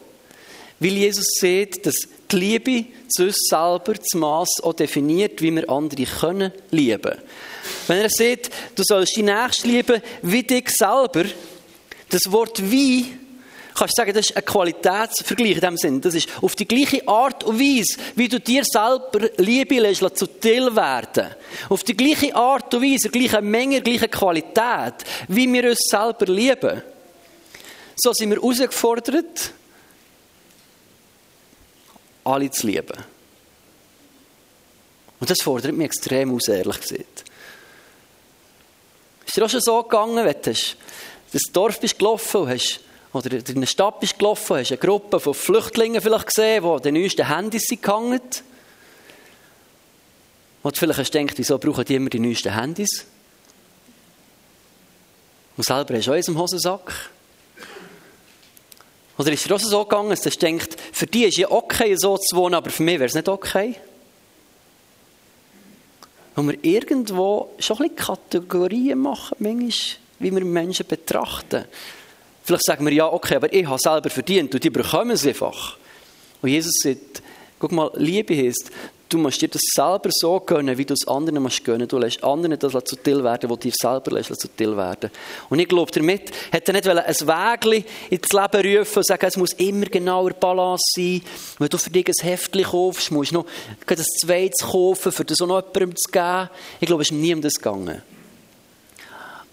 Weil 0.77 0.91
Jesus 0.91 1.25
sieht, 1.39 1.85
dass 1.85 1.95
die 2.29 2.35
Liebe 2.35 2.85
zu 3.07 3.23
uns 3.23 3.47
selber 3.49 3.93
das 3.93 4.13
Maß 4.13 4.61
auch 4.61 4.73
definiert, 4.73 5.41
wie 5.41 5.55
wir 5.55 5.69
andere 5.69 6.03
können 6.03 6.51
lieben. 6.71 7.15
Wenn 7.87 7.99
er 7.99 8.09
sieht, 8.09 8.49
du 8.75 8.83
sollst 8.85 9.15
die 9.15 9.23
Nächste 9.23 9.67
lieben 9.69 10.01
wie 10.21 10.43
dich 10.43 10.67
selber, 10.67 11.23
das 12.09 12.29
Wort 12.29 12.61
wie, 12.69 13.05
kannst 13.73 13.97
du 13.97 14.01
sagen, 14.01 14.13
das 14.13 14.31
ist 14.31 14.35
ein 14.35 14.43
Qualitätsvergleich 14.43 15.55
in 15.55 15.61
dem 15.61 15.77
Sinn. 15.77 16.01
Das 16.01 16.13
ist 16.13 16.27
auf 16.41 16.57
die 16.57 16.67
gleiche 16.67 17.07
Art 17.07 17.45
und 17.45 17.57
Weise, 17.57 17.97
wie 18.15 18.27
du 18.27 18.41
dir 18.41 18.65
selber 18.65 19.29
Liebe 19.37 19.79
lässt, 19.79 20.17
zu 20.17 20.27
Teil 20.27 20.75
werden. 20.75 21.27
Auf 21.69 21.85
die 21.85 21.95
gleiche 21.95 22.35
Art 22.35 22.73
und 22.73 22.83
Weise, 22.83 23.07
gleiche 23.07 23.41
Menge, 23.41 23.81
gleiche 23.81 24.09
Qualität, 24.09 25.05
wie 25.29 25.51
wir 25.53 25.69
uns 25.69 25.79
selber 25.89 26.25
lieben. 26.25 26.81
So 27.99 28.13
sind 28.13 28.29
wir 28.29 28.37
herausgefordert, 28.37 29.51
alle 32.23 32.51
zu 32.51 32.67
lieben. 32.67 32.97
Und 35.19 35.29
das 35.29 35.41
fordert 35.41 35.73
mich 35.73 35.85
extrem 35.85 36.35
aus, 36.35 36.47
ehrlich 36.47 36.79
gesagt. 36.79 37.23
Ist 39.25 39.35
dir 39.35 39.45
auch 39.45 39.49
schon 39.49 39.61
so 39.61 39.81
gegangen, 39.81 40.23
wenn 40.23 40.41
du 40.41 40.51
das 40.51 41.41
Dorf 41.51 41.79
bist 41.79 41.97
gelaufen 41.97 42.41
und 42.41 42.49
hast, 42.49 42.81
oder 43.13 43.31
in 43.31 43.43
eine 43.55 43.65
Stadt 43.65 43.99
bist 43.99 44.19
gelaufen, 44.19 44.57
hast 44.57 44.71
eine 44.71 44.77
Gruppe 44.77 45.19
von 45.19 45.33
Flüchtlingen 45.33 45.99
vielleicht 45.99 46.27
gesehen, 46.27 46.63
die 46.63 46.81
den 46.83 47.01
neuesten 47.01 47.27
Handys 47.27 47.63
sind 47.63 47.81
gehangen. 47.81 48.21
Und 50.61 50.77
vielleicht 50.77 50.99
hast 50.99 51.15
du 51.15 51.19
gedacht, 51.19 51.37
wieso 51.39 51.57
brauchen 51.57 51.83
die 51.83 51.95
immer 51.95 52.11
die 52.11 52.19
neuesten 52.19 52.53
Handys? 52.53 53.07
Und 55.55 55.65
selber 55.65 55.95
hast 55.95 56.05
du 56.05 56.11
auch 56.11 56.15
in 56.15 56.27
einem 56.27 56.37
Hosensack. 56.37 57.09
Oder 59.17 59.31
ist 59.31 59.45
es 59.45 59.51
auch 59.51 59.59
so 59.59 59.83
gegangen, 59.83 60.11
dass 60.11 60.21
du 60.21 60.29
denkst, 60.29 60.75
für 60.91 61.07
die 61.07 61.25
ist 61.25 61.37
ja 61.37 61.49
okay, 61.49 61.95
so 61.97 62.17
zu 62.17 62.35
wohnen, 62.35 62.55
aber 62.55 62.69
für 62.69 62.83
mich 62.83 62.99
wäre 62.99 63.05
es 63.05 63.15
nicht 63.15 63.27
okay? 63.27 63.75
Und 66.35 66.47
wir 66.47 66.57
irgendwo 66.61 67.49
schon 67.57 67.77
ein 67.77 67.89
bisschen 67.89 67.95
Kategorien 67.95 68.99
machen, 68.99 69.35
manchmal, 69.39 69.71
wie 70.19 70.31
wir 70.31 70.45
Menschen 70.45 70.85
betrachten. 70.85 71.65
Vielleicht 72.43 72.65
sagen 72.65 72.85
wir, 72.85 72.93
ja, 72.93 73.11
okay, 73.11 73.35
aber 73.37 73.51
ich 73.51 73.65
habe 73.65 73.79
selber 73.79 74.09
verdient 74.09 74.53
und 74.53 74.63
die 74.63 74.69
bekommen 74.69 75.11
es 75.11 75.25
einfach. 75.25 75.77
Und 76.41 76.49
Jesus 76.49 76.73
sagt, 76.83 77.23
guck 77.57 77.71
mal, 77.71 77.91
Liebe 77.95 78.37
heißt, 78.37 78.69
Du 79.09 79.17
musst 79.17 79.41
dir 79.41 79.47
das 79.47 79.61
selber 79.73 80.09
so 80.11 80.39
gönnen, 80.41 80.77
wie 80.77 80.83
du 80.83 80.93
es 80.93 81.07
anderen 81.07 81.41
musst 81.41 81.63
gönnen. 81.63 81.87
Du 81.87 81.97
lässt 81.97 82.21
anderen 82.23 82.59
das 82.59 82.73
zu 82.83 82.95
Till 82.97 83.23
werden, 83.23 83.49
was 83.49 83.59
dir 83.59 83.71
selber 83.73 84.21
zu 84.21 84.47
Till 84.49 84.75
werden. 84.75 85.09
Und 85.49 85.59
ich 85.59 85.67
glaube, 85.67 85.91
damit 85.91 86.31
hat 86.51 86.67
er 86.67 86.73
nicht 86.73 86.87
ein 86.87 87.27
Wägli 87.27 87.85
ins 88.09 88.33
Leben 88.33 88.77
rufen 88.77 88.97
und 88.97 89.05
sagen, 89.05 89.25
es 89.25 89.37
muss 89.37 89.53
immer 89.53 89.85
genauer 89.85 90.31
Balance 90.31 90.83
sein. 90.95 91.21
Wenn 91.57 91.69
du 91.69 91.77
für 91.77 91.89
dich 91.89 92.07
ein 92.07 92.27
Heftchen 92.27 92.63
kaufst, 92.63 93.11
musst 93.11 93.31
du 93.31 93.35
noch 93.35 93.45
ein 93.87 93.97
zweites 93.97 94.67
kaufen, 94.69 95.11
für 95.11 95.23
das 95.23 95.41
auch 95.41 95.47
noch 95.47 95.61
jemandem 95.61 95.95
zu 95.95 96.11
geben. 96.11 96.49
Ich 96.81 96.87
glaube, 96.87 97.01
es 97.03 97.11
ist 97.11 97.17
nie 97.17 97.33
um 97.33 97.41
das 97.41 97.53
gegangen. 97.53 98.01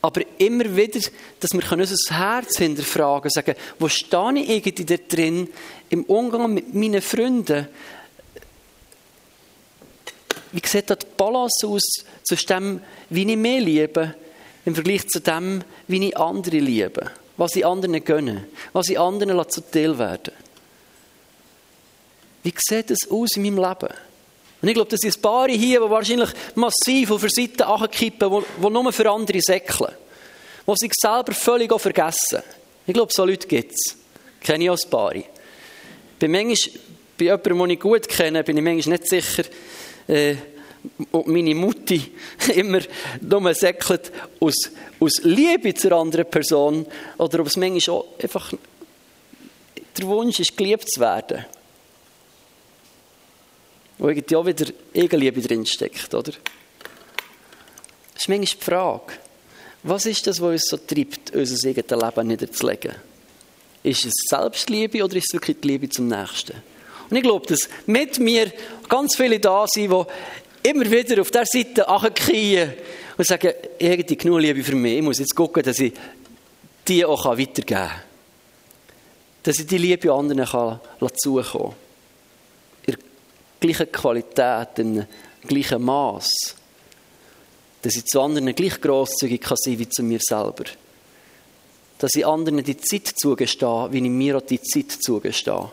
Aber 0.03 0.21
immer 0.37 0.77
wieder, 0.77 1.01
dass 1.41 1.53
wir 1.55 1.73
unser 1.73 2.15
Herz 2.15 2.59
hinterfragen 2.59 3.23
können, 3.23 3.31
sagen, 3.31 3.55
wo 3.79 3.89
stehe 3.89 4.39
ich 4.39 4.67
irgendwie 4.67 4.85
da 4.85 4.97
drin 5.09 5.49
im 5.89 6.03
Umgang 6.05 6.53
mit 6.53 6.75
meinen 6.75 7.01
Freunden? 7.01 7.69
Wie 10.55 10.63
sieht 10.65 10.89
da 10.89 10.95
die 10.95 11.07
Balance 11.17 11.67
aus 11.67 11.83
zwischen 12.23 12.47
dem, 12.47 12.81
wie 13.11 13.29
ich 13.29 13.37
mehr 13.37 13.61
liebe, 13.61 14.15
im 14.65 14.75
Vergleich 14.75 15.09
zu 15.09 15.21
dem, 15.21 15.63
wie 15.89 16.09
ich 16.09 16.17
andere 16.17 16.59
liebe? 16.59 17.11
Was 17.37 17.57
ich 17.57 17.67
anderen 17.67 18.05
gönne, 18.05 18.47
was 18.73 18.89
ich 18.89 18.99
anderen 18.99 19.49
zu 19.49 19.61
Teil 19.61 19.99
werden 19.99 20.33
Wie 22.45 22.55
sieht 22.57 22.91
das 22.91 23.11
aus 23.11 23.37
in 23.37 23.43
meinem 23.43 23.57
Leben? 23.57 23.93
Und 24.63 24.69
ich 24.69 24.75
glaube, 24.75 24.91
das 24.91 25.01
sind 25.01 25.17
ein 25.17 25.21
paar 25.21 25.49
hier, 25.49 25.81
die 25.81 25.91
wahrscheinlich 25.91 26.31
massiv 26.55 27.11
auf 27.11 27.21
der 27.23 27.31
Seite 27.31 27.67
ankippen, 27.67 28.45
die, 28.63 28.71
nur 28.71 28.93
für 28.93 29.11
andere 29.11 29.41
säckeln. 29.41 29.93
Die 30.67 30.73
sich 30.77 30.93
selber 30.95 31.33
völlig 31.33 31.73
auch 31.73 31.81
vergessen. 31.81 32.43
Ich 32.87 32.95
glaube, 32.95 33.13
so 33.13 33.25
Leute 33.25 33.49
gibt 33.49 33.73
es. 33.73 33.97
Kenne 34.41 34.65
ich 34.65 34.71
auch 34.71 34.79
ein 34.83 34.89
paar. 34.91 35.15
Bei, 36.21 36.29
bei 36.29 37.25
jemandem, 37.25 37.59
den 37.59 37.71
ich 37.71 37.81
gut 37.81 38.09
kenne, 38.09 38.45
bin 38.45 38.57
ich 38.57 38.63
manchmal 38.63 38.99
nicht 38.99 39.09
sicher, 39.09 39.43
äh, 40.09 40.37
ob 41.13 41.27
meine 41.27 41.55
Mutti 41.55 42.13
immer 42.55 42.81
nur 43.21 43.55
säckelt 43.55 44.13
aus, 44.41 44.71
aus 45.01 45.23
Liebe 45.23 45.75
zur 45.75 45.93
anderen 45.93 46.29
Person 46.29 46.87
oder 47.19 47.41
ob 47.41 47.47
es 47.47 47.57
manchmal 47.57 47.97
auch 47.97 48.07
einfach 48.23 48.53
der 49.97 50.07
Wunsch 50.07 50.41
ist, 50.41 50.57
geliebt 50.57 50.91
zu 50.91 51.01
werden. 51.01 51.45
Wo 53.99 54.09
irgendwie 54.09 54.37
auch 54.37 54.45
wieder 54.45 54.67
Eigenliebe 54.95 55.41
drinsteckt, 55.41 56.13
oder? 56.15 56.33
Das 56.33 58.23
ist 58.23 58.29
manchmal 58.29 58.59
die 58.59 58.65
Frage, 58.65 59.13
was 59.85 60.07
ist 60.07 60.27
das, 60.27 60.41
was 60.41 60.53
uns 60.53 60.67
so 60.67 60.77
treibt, 60.79 61.35
unser 61.35 61.69
eigenes 61.69 61.91
Leben 61.91 62.27
niederzulegen? 62.27 62.95
Ist 63.83 64.07
es 64.07 64.13
Selbstliebe 64.29 65.05
oder 65.05 65.17
ist 65.17 65.27
es 65.29 65.35
wirklich 65.35 65.59
die 65.61 65.69
Liebe 65.69 65.89
zum 65.89 66.09
Nächsten? 66.09 66.55
Und 67.11 67.17
ich 67.17 67.23
glaube, 67.23 67.47
dass 67.47 67.69
mit 67.87 68.19
mir 68.19 68.51
ganz 68.89 69.17
viele 69.17 69.41
da 69.41 69.67
sind, 69.67 69.91
die 69.91 70.69
immer 70.69 70.91
wieder 70.91 71.21
auf 71.21 71.31
dieser 71.31 71.47
Seite 71.47 71.89
ankriegen 71.89 72.73
und 73.17 73.27
sagen, 73.27 73.53
ich 73.79 73.91
habe 73.91 74.05
genug 74.05 74.41
Liebe 74.41 74.65
für 74.65 74.75
mich. 74.75 74.97
Ich 74.97 75.03
muss 75.03 75.19
jetzt 75.19 75.35
gucken, 75.35 75.63
dass 75.63 75.79
ich 75.79 75.93
die 76.89 77.05
auch 77.05 77.25
weitergeben 77.25 77.67
kann. 77.67 77.91
Dass 79.43 79.59
ich 79.59 79.67
die 79.67 79.79
Liebe 79.79 80.13
anderen 80.13 80.45
kann 80.45 80.81
zukommen 81.17 81.45
kann. 81.45 81.75
In 82.87 82.95
der 82.95 82.99
gleichen 83.61 83.93
Qualität, 83.93 84.79
im 84.79 85.07
gleichen 85.47 85.83
Maß. 85.83 86.29
Dass 87.83 87.97
ich 87.97 88.05
zu 88.07 88.21
anderen 88.21 88.55
gleich 88.55 88.81
grosszügig 88.81 89.41
kann 89.41 89.57
sein 89.59 89.79
wie 89.79 89.89
zu 89.89 90.03
mir 90.03 90.21
selber. 90.21 90.65
Dass 91.99 92.15
ich 92.15 92.27
anderen 92.27 92.65
die 92.65 92.77
Zeit 92.79 93.13
zugestehe, 93.17 93.89
wie 93.91 93.99
ich 93.99 94.11
mir 94.11 94.39
auch 94.39 94.43
die 94.43 94.61
Zeit 94.61 94.93
zugestehe 94.93 95.71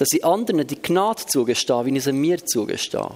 dass 0.00 0.08
ich 0.12 0.24
anderen 0.24 0.66
die 0.66 0.80
Gnade 0.80 1.26
zugestehe, 1.26 1.84
wie 1.84 1.94
ich 1.94 2.04
sie 2.04 2.12
mir 2.12 2.42
zugestehe. 2.42 3.10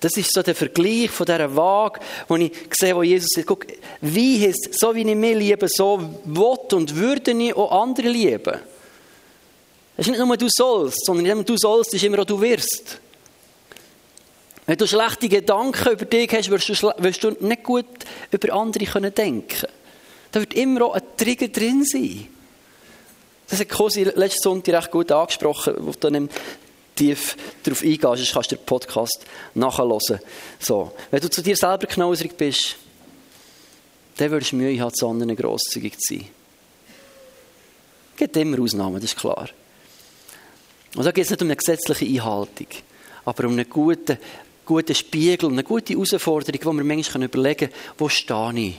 Das 0.00 0.16
ist 0.16 0.32
so 0.32 0.40
der 0.40 0.54
Vergleich 0.54 1.10
von 1.10 1.26
dieser 1.26 1.54
Waage, 1.54 2.00
wo 2.26 2.36
ich 2.36 2.52
sehe, 2.70 2.96
wo 2.96 3.02
Jesus 3.02 3.28
sagt, 3.34 3.46
guck, 3.46 3.66
wie 4.00 4.46
ist, 4.46 4.80
so 4.80 4.94
wie 4.94 5.02
ich 5.02 5.14
mich 5.14 5.36
liebe, 5.36 5.66
so 5.68 6.00
will 6.24 6.58
und 6.72 6.96
würde 6.96 7.32
ich 7.32 7.54
auch 7.54 7.82
andere 7.82 8.08
lieben. 8.08 8.60
Es 9.98 10.06
ist 10.06 10.12
nicht 10.12 10.24
nur 10.24 10.36
du 10.38 10.48
sollst, 10.48 11.04
sondern 11.04 11.24
nicht 11.24 11.34
nur 11.34 11.44
du 11.44 11.58
sollst, 11.58 11.92
ist 11.92 12.02
immer 12.02 12.20
auch 12.20 12.24
du 12.24 12.40
wirst. 12.40 12.98
Wenn 14.64 14.78
du 14.78 14.86
schlechte 14.86 15.28
Gedanken 15.28 15.92
über 15.92 16.06
dich 16.06 16.32
hast, 16.32 16.48
wirst 16.48 16.70
du, 16.70 16.92
wirst 16.96 17.24
du 17.24 17.36
nicht 17.40 17.62
gut 17.62 17.84
über 18.30 18.54
andere 18.54 19.10
denken 19.10 19.48
können. 19.48 19.72
Da 20.32 20.40
wird 20.40 20.54
immer 20.54 20.86
auch 20.86 20.94
ein 20.94 21.02
Trigger 21.14 21.48
drin 21.48 21.84
sein. 21.84 22.28
Das 23.48 23.60
hat 23.60 23.68
Kosi 23.68 24.04
letzten 24.04 24.42
Sonntag 24.42 24.74
recht 24.74 24.90
gut 24.90 25.12
angesprochen, 25.12 25.74
wo 25.78 25.92
du 25.92 26.10
dann 26.10 26.28
tief 26.96 27.36
darauf 27.62 27.82
eingehst, 27.82 28.32
kannst 28.32 28.52
du 28.52 28.56
den 28.56 28.64
Podcast 28.64 29.24
nachhören. 29.54 30.20
So. 30.58 30.92
Wenn 31.10 31.20
du 31.20 31.30
zu 31.30 31.42
dir 31.42 31.56
selber 31.56 31.86
knauserig 31.86 32.36
bist, 32.36 32.76
dann 34.16 34.30
würdest 34.30 34.52
du 34.52 34.56
Mühe 34.56 34.80
haben, 34.80 34.94
zu 34.94 35.08
anderen 35.08 35.36
grosszügig 35.36 35.98
zu 35.98 36.14
sein. 36.14 36.28
Es 38.12 38.18
gibt 38.18 38.36
immer 38.36 38.60
Ausnahmen, 38.60 38.94
das 38.94 39.12
ist 39.12 39.18
klar. 39.18 39.48
Und 40.96 41.04
da 41.04 41.12
geht 41.12 41.24
es 41.24 41.30
nicht 41.30 41.42
um 41.42 41.48
eine 41.48 41.56
gesetzliche 41.56 42.06
Einhaltung, 42.06 42.68
aber 43.26 43.44
um 43.44 43.52
einen 43.52 43.68
guten, 43.68 44.16
guten 44.64 44.94
Spiegel, 44.94 45.50
eine 45.50 45.62
gute 45.62 45.92
Herausforderung, 45.92 46.60
wo 46.64 46.72
wir 46.72 46.84
manchmal 46.84 47.24
überlegen 47.24 47.68
können, 47.68 47.72
wo 47.98 48.08
stehe 48.08 48.58
ich? 48.58 48.74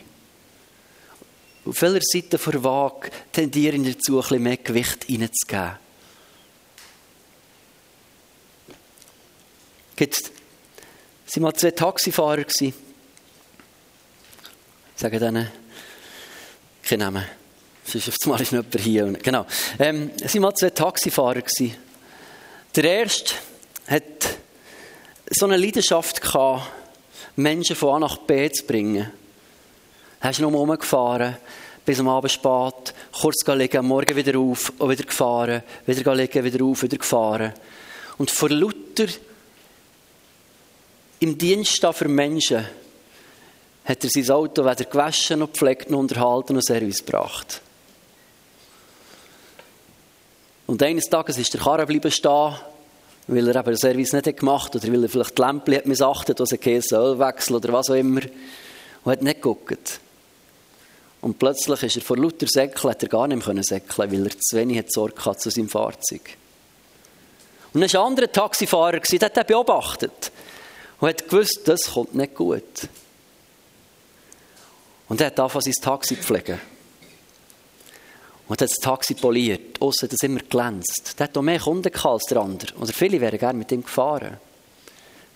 Auf 1.67 1.81
welcher 1.81 1.99
Seite 2.01 2.37
der 2.37 2.63
Waage 2.63 3.09
tendieren 3.33 3.83
dazu, 3.83 4.17
ein 4.17 4.21
bisschen 4.21 4.43
mehr 4.43 4.57
Gewicht 4.57 5.03
hineinzugeben? 5.05 5.77
Es 9.97 11.35
waren 11.35 11.43
mal 11.43 11.53
zwei 11.53 11.71
Taxifahrer. 11.71 12.45
Ich 12.47 12.73
sage 14.95 15.19
denen, 15.19 15.51
kein 16.83 16.99
Name. 16.99 17.27
Sonst 17.83 18.09
auf 18.09 18.15
einmal 18.23 18.41
ist 18.41 18.53
noch 18.53 18.63
jemand 18.63 18.81
hier. 18.81 19.05
Genau. 19.23 19.45
Ähm, 19.79 20.11
es 20.21 20.33
waren 20.33 20.41
mal 20.43 20.55
zwei 20.55 20.69
Taxifahrer. 20.69 21.43
Der 22.75 22.83
erste 22.83 23.33
hat 23.87 24.03
so 25.29 25.45
eine 25.45 25.57
Leidenschaft 25.57 26.21
gehabt, 26.21 26.71
Menschen 27.35 27.75
von 27.75 27.95
A 27.95 27.99
nach 27.99 28.17
B 28.19 28.49
zu 28.51 28.65
bringen. 28.65 29.11
Ist 30.21 30.39
nur 30.39 30.51
rumgefahren, 30.51 31.37
bis 31.85 31.99
am 31.99 32.09
Abend 32.09 32.31
spät, 32.31 32.93
kurz 33.21 33.45
liegen, 33.47 33.85
morgen 33.85 34.15
wieder 34.15 34.37
auf 34.39 34.73
und 34.77 34.89
wieder 34.89 35.03
gefahren, 35.03 35.63
wieder 35.85 36.15
liegen, 36.15 36.43
wieder 36.43 36.65
auf, 36.65 36.83
wieder 36.83 36.97
gefahren. 36.97 37.53
Und 38.17 38.31
vor 38.31 38.49
Luther 38.49 39.07
im 41.19 41.37
Dienst 41.37 41.85
für 41.93 42.07
Menschen 42.07 42.65
hat 43.85 44.03
er 44.03 44.09
sein 44.09 44.29
Auto 44.31 44.65
weder 44.65 44.83
gewaschen 44.83 45.39
noch 45.39 45.51
gepflegt 45.51 45.89
noch 45.89 45.99
unterhalten 45.99 46.55
noch 46.55 46.61
Service 46.61 47.05
gebracht. 47.05 47.61
Und 50.65 50.83
eines 50.83 51.05
Tages 51.05 51.37
ist 51.37 51.53
der 51.53 51.61
Karre 51.61 51.85
bleiben 51.85 52.11
stehen, 52.11 52.55
weil 53.27 53.47
er 53.47 53.55
eben 53.55 53.65
den 53.65 53.77
Service 53.77 54.11
nicht 54.11 54.37
gemacht 54.37 54.75
hat 54.75 54.83
oder 54.83 54.93
weil 54.93 55.03
er 55.03 55.09
vielleicht 55.09 55.37
die 55.37 55.41
Lämpchen 55.41 55.81
missachtet, 55.85 56.39
was 56.39 56.51
er 56.51 56.59
Ölwechsel 56.99 57.55
oder 57.55 57.71
was 57.71 57.89
auch 57.89 57.95
immer 57.95 58.21
und 59.03 59.11
hat 59.11 59.21
nicht 59.21 59.41
geguckt. 59.41 60.01
Und 61.21 61.39
plötzlich 61.39 61.83
ist 61.83 61.95
er 61.95 62.01
vor 62.01 62.17
lauter 62.17 62.47
Säckeln, 62.47 62.91
hat 62.91 63.03
er 63.03 63.09
gar 63.09 63.27
nicht 63.27 63.45
mehr 63.45 63.63
säckeln 63.63 64.11
weil 64.11 64.25
er 64.27 64.39
zu 64.39 64.55
wenig 64.55 64.83
Sorge 64.89 65.25
hatte 65.25 65.39
zu 65.39 65.49
seinem 65.49 65.69
Fahrzeug. 65.69 66.37
Und 67.73 67.81
dann 67.81 67.93
war 67.93 68.01
ein 68.01 68.07
anderer 68.07 68.31
Taxifahrer, 68.31 68.99
der 68.99 69.19
hat 69.19 69.37
ihn 69.37 69.45
beobachtet 69.47 70.31
und 70.99 71.09
hat 71.09 71.29
gewusst, 71.29 71.61
das 71.65 71.91
kommt 71.93 72.15
nicht 72.15 72.35
gut. 72.35 72.87
Und 75.09 75.21
er 75.21 75.27
hat 75.27 75.39
angefangen, 75.39 75.63
sein 75.63 75.83
Taxi 75.83 76.15
zu 76.15 76.23
pflegen. 76.23 76.59
Und 78.47 78.61
hat 78.61 78.69
das 78.69 78.77
Taxi 78.77 79.13
poliert. 79.13 79.81
Aussen 79.81 80.07
hat 80.07 80.13
es 80.13 80.23
immer 80.23 80.39
glänzt. 80.39 81.15
Der 81.19 81.25
hat 81.25 81.37
auch 81.37 81.41
mehr 81.41 81.59
Kunden 81.59 81.93
als 81.93 82.23
der 82.23 82.37
andere. 82.37 82.75
Oder 82.77 82.93
viele 82.93 83.19
wären 83.19 83.37
gerne 83.37 83.59
mit 83.59 83.71
ihm 83.71 83.83
gefahren. 83.83 84.37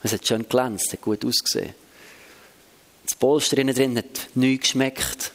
Es 0.04 0.14
hat 0.14 0.28
schön 0.28 0.48
glänzt, 0.48 0.92
hat 0.94 1.02
gut 1.02 1.24
ausgesehen. 1.26 1.74
Das 3.08 3.18
Polster 3.18 3.58
innen 3.58 3.76
drin 3.76 3.98
hat 3.98 4.30
nichts 4.36 4.70
geschmeckt. 4.70 5.32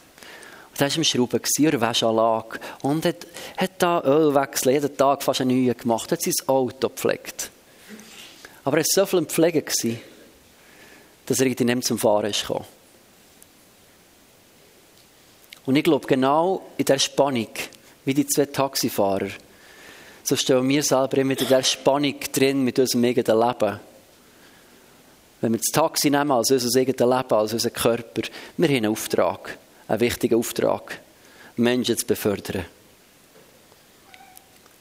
Da 0.77 0.85
war 0.85 0.95
am 0.95 1.03
Schrauben, 1.03 1.41
oder 1.59 1.81
Wäschanlage. 1.81 2.59
Und 2.83 3.03
hat, 3.05 3.25
hat 3.57 3.71
da 3.79 4.03
Ölwechsel, 4.03 4.73
jeden 4.73 4.95
Tag 4.95 5.23
fast 5.23 5.41
einen 5.41 5.63
neuen 5.63 5.75
gemacht, 5.75 6.11
hat 6.11 6.21
sein 6.21 6.33
Auto 6.45 6.89
gepflegt. 6.89 7.49
Aber 8.63 8.77
er 8.77 8.83
war 8.83 8.85
so 8.87 9.05
viel 9.07 9.19
im 9.19 9.27
Pflegen, 9.27 9.63
dass 11.25 11.39
er 11.39 11.47
nicht 11.47 11.83
zum 11.83 11.97
Fahren 11.97 12.31
gekommen. 12.31 12.65
Und 15.65 15.75
ich 15.75 15.83
glaube, 15.83 16.05
genau 16.07 16.61
in 16.77 16.85
der 16.85 16.99
Spannung, 16.99 17.49
wie 18.05 18.13
die 18.13 18.27
zwei 18.27 18.45
Taxifahrer, 18.45 19.29
so 20.23 20.35
stehen 20.35 20.67
wir 20.69 20.83
selber 20.83 21.17
immer 21.17 21.39
in 21.39 21.47
der 21.47 21.63
Spannung 21.63 22.15
drin 22.31 22.63
mit 22.63 22.77
unserem 22.77 23.03
eigenen 23.03 23.39
Leben. 23.39 23.79
Wenn 25.41 25.53
wir 25.53 25.59
das 25.59 25.73
Taxi 25.73 26.09
nehmen 26.09 26.31
als 26.31 26.51
unser 26.51 26.79
eigenes 26.79 26.99
Leben, 26.99 27.33
als 27.33 27.53
unser 27.53 27.69
Körper, 27.69 28.21
wir 28.57 28.67
haben 28.67 28.75
einen 28.75 28.91
Auftrag 28.91 29.57
ein 29.87 29.99
wichtiger 29.99 30.37
Auftrag, 30.37 30.99
Menschen 31.55 31.97
zu 31.97 32.05
befördern. 32.05 32.65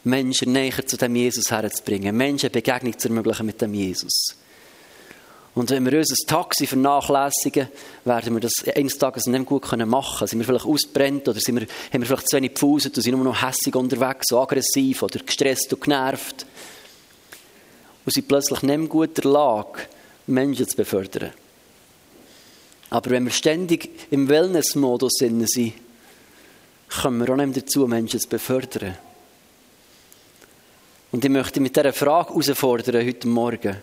Menschen 0.05 0.53
näher 0.53 0.87
zu 0.87 0.97
dem 0.97 1.17
Jesus 1.17 1.51
herzubringen, 1.51 2.17
Menschen 2.17 2.51
Begegnung 2.53 2.97
zu 2.99 3.09
ermöglichen 3.09 3.47
mit 3.47 3.61
dem 3.61 3.75
Jesus. 3.75 4.37
Und 5.57 5.71
wenn 5.71 5.87
wir 5.87 5.99
unser 5.99 6.15
Taxi 6.27 6.67
vernachlässigen, 6.67 7.69
werden 8.05 8.35
wir 8.35 8.41
das 8.41 8.53
eines 8.77 8.99
Tages 8.99 9.27
nicht 9.27 9.47
gut 9.47 9.63
machen 9.73 9.91
können. 9.91 10.29
Sind 10.29 10.39
wir 10.39 10.45
vielleicht 10.45 10.67
ausbrennt 10.67 11.27
oder 11.29 11.41
sind 11.41 11.61
wir, 11.61 11.67
haben 11.93 12.03
wir 12.03 12.07
vielleicht 12.07 12.29
zu 12.29 12.37
wenig 12.37 12.55
Pause 12.55 12.91
und 12.95 13.03
sind 13.03 13.15
nur 13.15 13.25
noch 13.25 13.43
hässig 13.43 13.75
unterwegs, 13.75 14.27
so 14.29 14.41
aggressiv 14.41 15.03
oder 15.03 15.19
gestresst 15.19 15.73
und 15.73 15.83
genervt. 15.83 16.45
Und 18.05 18.13
sind 18.13 18.29
plötzlich 18.29 18.63
nicht 18.63 18.75
in 18.75 18.89
guter 18.89 19.29
Lage, 19.29 19.81
Menschen 20.27 20.69
zu 20.69 20.77
befördern. 20.77 21.33
Aber 22.97 23.11
wenn 23.11 23.25
wir 23.25 23.31
ständig 23.31 23.91
im 24.11 24.27
Wellness-Modus 24.27 25.17
sind, 25.19 25.47
kommen 26.89 27.21
wir 27.21 27.31
auch 27.31 27.37
nicht 27.37 27.55
dazu, 27.59 27.87
Menschen 27.87 28.19
zu 28.19 28.27
befördern. 28.27 28.97
Und 31.13 31.23
ich 31.23 31.31
möchte 31.31 31.61
mit 31.61 31.77
dieser 31.77 31.93
Frage 31.93 32.31
herausfordern 32.31 33.07
heute 33.07 33.29
Morgen. 33.29 33.77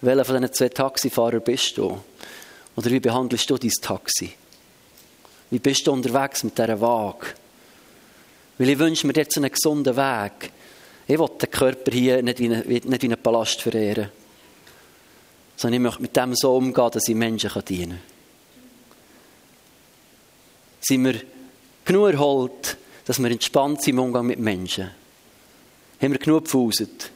Welcher 0.00 0.24
von 0.24 0.36
diesen 0.40 0.54
zwei 0.54 0.70
Taxifahrern 0.70 1.42
bist 1.42 1.76
du? 1.76 2.00
Oder 2.76 2.90
wie 2.90 3.00
behandelst 3.00 3.50
du 3.50 3.58
dein 3.58 3.72
Taxi? 3.82 4.32
Wie 5.50 5.58
bist 5.58 5.86
du 5.86 5.92
unterwegs 5.92 6.42
mit 6.42 6.56
dieser 6.56 6.80
Waage? 6.80 7.26
Weil 8.56 8.70
ich 8.70 8.78
wünsche 8.78 9.06
mir 9.06 9.12
jetzt 9.16 9.36
einen 9.36 9.52
gesunden 9.52 9.94
Weg. 9.94 10.50
Ich 11.06 11.18
will 11.18 11.28
den 11.28 11.50
Körper 11.50 11.92
hier 11.92 12.22
nicht 12.22 12.38
wie 12.38 12.46
einen, 12.46 12.66
nicht 12.66 13.02
wie 13.02 13.06
einen 13.06 13.22
Palast 13.22 13.60
verehren. 13.60 14.08
Sondern 15.58 15.74
ich 15.74 15.80
möchte 15.82 16.00
mit 16.00 16.16
dem 16.16 16.34
so 16.34 16.56
umgehen, 16.56 16.90
dass 16.90 17.06
ich 17.06 17.14
Menschen 17.14 17.50
dienen 17.68 17.90
kann. 17.90 18.09
Sind 20.80 21.04
wir 21.04 21.20
genug 21.84 22.12
erholt, 22.12 22.76
dass 23.04 23.18
wir 23.18 23.30
entspannt 23.30 23.82
sind 23.82 23.94
im 23.94 24.00
Umgang 24.00 24.26
mit 24.26 24.38
Menschen? 24.38 24.90
Haben 26.00 26.12
wir 26.12 26.18
genug 26.18 26.44
gefuset? 26.44 27.10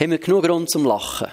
Haben 0.00 0.10
wir 0.10 0.18
genug 0.18 0.44
Grund 0.44 0.70
zum 0.70 0.84
Lachen? 0.84 1.28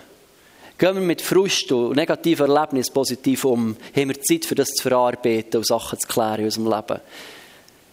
Gehen 0.77 0.95
wir 0.95 1.01
mit 1.01 1.21
Frust 1.21 1.71
und 1.71 1.95
negativen 1.95 2.49
Erlebnissen 2.49 2.93
positiv 2.93 3.45
um? 3.45 3.77
Haben 3.95 4.09
wir 4.09 4.21
Zeit, 4.21 4.45
für 4.45 4.55
das 4.55 4.69
zu 4.69 4.83
verarbeiten 4.83 5.57
und 5.57 5.67
Sachen 5.67 5.99
zu 5.99 6.07
klären 6.07 6.39
in 6.39 6.45
unserem 6.45 6.69
Leben? 6.69 7.01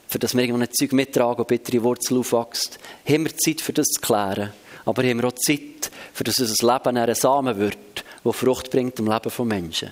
Für 0.08 0.18
das 0.18 0.34
wir 0.34 0.42
irgendwann 0.42 0.62
ein 0.62 0.72
Zeug 0.72 0.92
mittragen 0.92 1.40
und 1.40 1.48
bittere 1.48 1.84
Wurzel 1.84 2.18
aufwächst? 2.18 2.78
Haben 3.08 3.24
wir 3.24 3.36
Zeit, 3.36 3.60
für 3.60 3.72
das 3.72 3.86
zu 3.86 4.00
klären? 4.00 4.52
Aber 4.84 5.04
haben 5.04 5.22
wir 5.22 5.28
auch 5.28 5.34
Zeit, 5.34 5.90
für 6.12 6.24
das 6.24 6.38
unser 6.38 6.72
Leben 6.72 6.96
ein 6.96 7.14
Samen 7.14 7.58
wird, 7.58 8.04
der 8.24 8.32
Frucht 8.32 8.70
bringt 8.70 8.98
im 8.98 9.06
Leben 9.06 9.30
von 9.30 9.46
Menschen? 9.46 9.90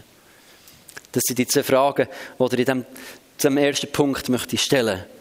Das 1.13 1.23
sind 1.27 1.39
die 1.39 1.47
zwei 1.47 1.63
Fragen, 1.63 2.09
die 2.39 2.45
ich 2.45 2.53
in 2.53 2.57
diesem, 2.57 2.87
diesem 3.39 3.57
ersten 3.57 3.91
Punkt 3.93 4.29
möchte 4.29 4.59
stellen 4.59 4.99
möchte. 4.99 5.19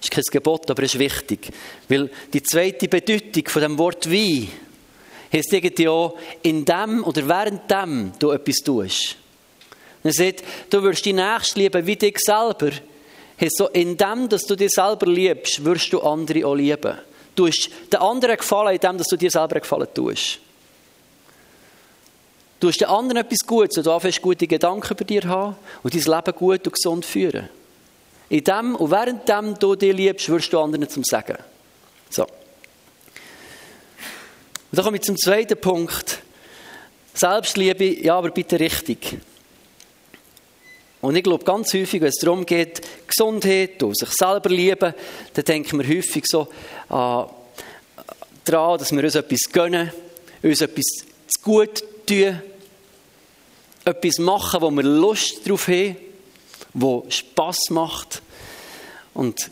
Das 0.00 0.08
ist 0.08 0.10
kein 0.10 0.24
Gebot, 0.30 0.70
aber 0.70 0.82
ist 0.82 0.98
wichtig. 0.98 1.48
Weil 1.88 2.10
die 2.32 2.42
zweite 2.42 2.88
Bedeutung 2.88 3.48
von 3.48 3.62
dem 3.62 3.78
Wort 3.78 4.10
Wein 4.10 4.48
heisst 5.32 5.52
irgendwie 5.52 5.88
auch, 5.88 6.16
in 6.42 6.64
dem 6.64 7.02
oder 7.04 7.26
während 7.26 7.70
dem 7.70 8.12
du 8.18 8.30
etwas 8.30 8.56
tust. 8.56 9.16
Er 10.02 10.12
sagt, 10.12 10.44
du 10.70 10.82
wirst 10.82 11.04
die 11.04 11.12
Nächste 11.12 11.58
lieben 11.58 11.86
wie 11.86 11.96
dich 11.96 12.18
selber. 12.18 12.70
Heisst 13.40 13.56
so, 13.56 13.68
in 13.68 13.96
dem, 13.96 14.28
dass 14.28 14.44
du 14.44 14.54
dich 14.54 14.70
selber 14.70 15.06
liebst, 15.06 15.64
wirst 15.64 15.92
du 15.92 16.00
andere 16.00 16.46
auch 16.46 16.54
lieben. 16.54 16.98
Du 17.34 17.46
hast 17.46 17.70
den 17.92 18.00
anderen 18.00 18.36
gefallen, 18.36 18.74
in 18.74 18.80
dem, 18.80 18.98
dass 18.98 19.08
du 19.08 19.16
dir 19.16 19.30
selber 19.30 19.60
gefallen 19.60 19.88
tust. 19.92 20.38
Du 22.58 22.68
hast 22.68 22.80
den 22.80 22.88
anderen 22.88 23.18
etwas 23.18 23.46
Gutes 23.46 23.76
und 23.76 23.86
du 23.86 23.90
darfst 23.90 24.22
gute 24.22 24.46
Gedanken 24.46 24.96
bei 24.96 25.04
dir 25.04 25.24
haben 25.24 25.56
und 25.82 25.94
dein 25.94 26.02
Leben 26.02 26.36
gut 26.36 26.66
und 26.66 26.72
gesund 26.72 27.04
führen. 27.04 27.48
In 28.28 28.44
dem 28.44 28.74
und 28.76 28.90
während 28.90 29.28
dem 29.28 29.58
du 29.58 29.74
dich 29.76 29.94
liebst, 29.94 30.28
wirst 30.28 30.52
du 30.52 30.60
anderen 30.60 30.88
zum 30.88 31.04
Sagen. 31.04 31.36
So. 32.08 32.22
Und 32.22 32.30
dann 34.72 34.84
komme 34.84 34.96
ich 34.96 35.02
zum 35.02 35.16
zweiten 35.16 35.60
Punkt. 35.60 36.22
Selbstliebe, 37.14 38.02
ja, 38.02 38.16
aber 38.16 38.30
bitte 38.30 38.58
richtig. 38.58 39.18
Und 41.02 41.14
ich 41.14 41.22
glaube, 41.22 41.44
ganz 41.44 41.72
häufig, 41.72 42.00
wenn 42.00 42.08
es 42.08 42.16
darum 42.16 42.44
geht, 42.44 42.80
Gesundheit 43.06 43.82
und 43.82 43.96
sich 43.96 44.08
selber 44.10 44.48
lieben, 44.48 44.94
dann 45.34 45.44
denken 45.44 45.78
wir 45.78 45.96
häufig 45.96 46.24
so 46.26 46.48
äh, 46.88 47.24
daran, 48.44 48.78
dass 48.78 48.92
wir 48.92 49.04
uns 49.04 49.14
etwas 49.14 49.52
gönnen, 49.52 49.92
uns 50.42 50.60
etwas 50.60 50.84
zu 50.84 51.42
gut 51.42 51.84
tun, 52.06 52.40
etwas 53.84 54.18
machen, 54.18 54.60
wo 54.60 54.70
wir 54.70 54.82
Lust 54.82 55.48
drauf 55.48 55.68
haben 55.68 55.96
wo 56.78 57.04
Spaß 57.08 57.70
macht. 57.70 58.22
Und 59.14 59.50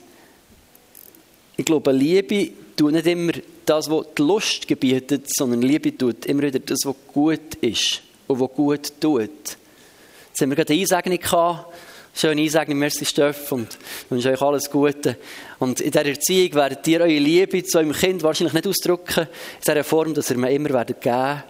ich 1.57 1.65
glaube, 1.65 1.93
Liebe 1.93 2.51
tut 2.77 2.93
nicht 2.93 3.07
immer 3.07 3.33
das, 3.65 3.89
was 3.91 4.07
die 4.17 4.23
Lust 4.23 4.69
gebietet, 4.69 5.27
sondern 5.35 5.63
Liebe 5.63 5.97
tut 5.97 6.27
immer 6.27 6.43
wieder 6.43 6.59
das, 6.59 6.81
was 6.85 6.95
gut 7.13 7.55
ist 7.61 8.03
und 8.27 8.41
was 8.41 8.51
gut 8.51 8.93
tut. 9.01 9.31
Jetzt 9.31 10.41
haben 10.41 10.51
wir 10.51 10.57
gerade 10.57 10.73
eine 10.73 10.83
Einsegnung 10.83 11.19
gehabt. 11.19 11.75
Schöne 12.17 12.43
Einsegnung, 12.43 12.79
merci 12.79 13.05
Steff 13.05 13.51
und 13.51 13.77
wünsche 14.09 14.31
euch 14.31 14.43
alles 14.43 14.71
Gute. 14.71 15.17
Und 15.59 15.81
in 15.81 15.91
dieser 15.91 16.07
Erziehung 16.07 16.55
werdet 16.55 16.87
ihr 16.87 17.01
eure 17.01 17.19
Liebe 17.19 17.65
zu 17.65 17.79
eurem 17.79 17.93
Kind 17.93 18.23
wahrscheinlich 18.23 18.55
nicht 18.55 18.69
ausdrücken, 18.69 19.23
in 19.23 19.29
dieser 19.67 19.83
Form, 19.83 20.15
dass 20.15 20.31
ihr 20.31 20.37
mir 20.37 20.51
immer 20.51 20.71
werdet 20.71 21.01
geben 21.01 21.43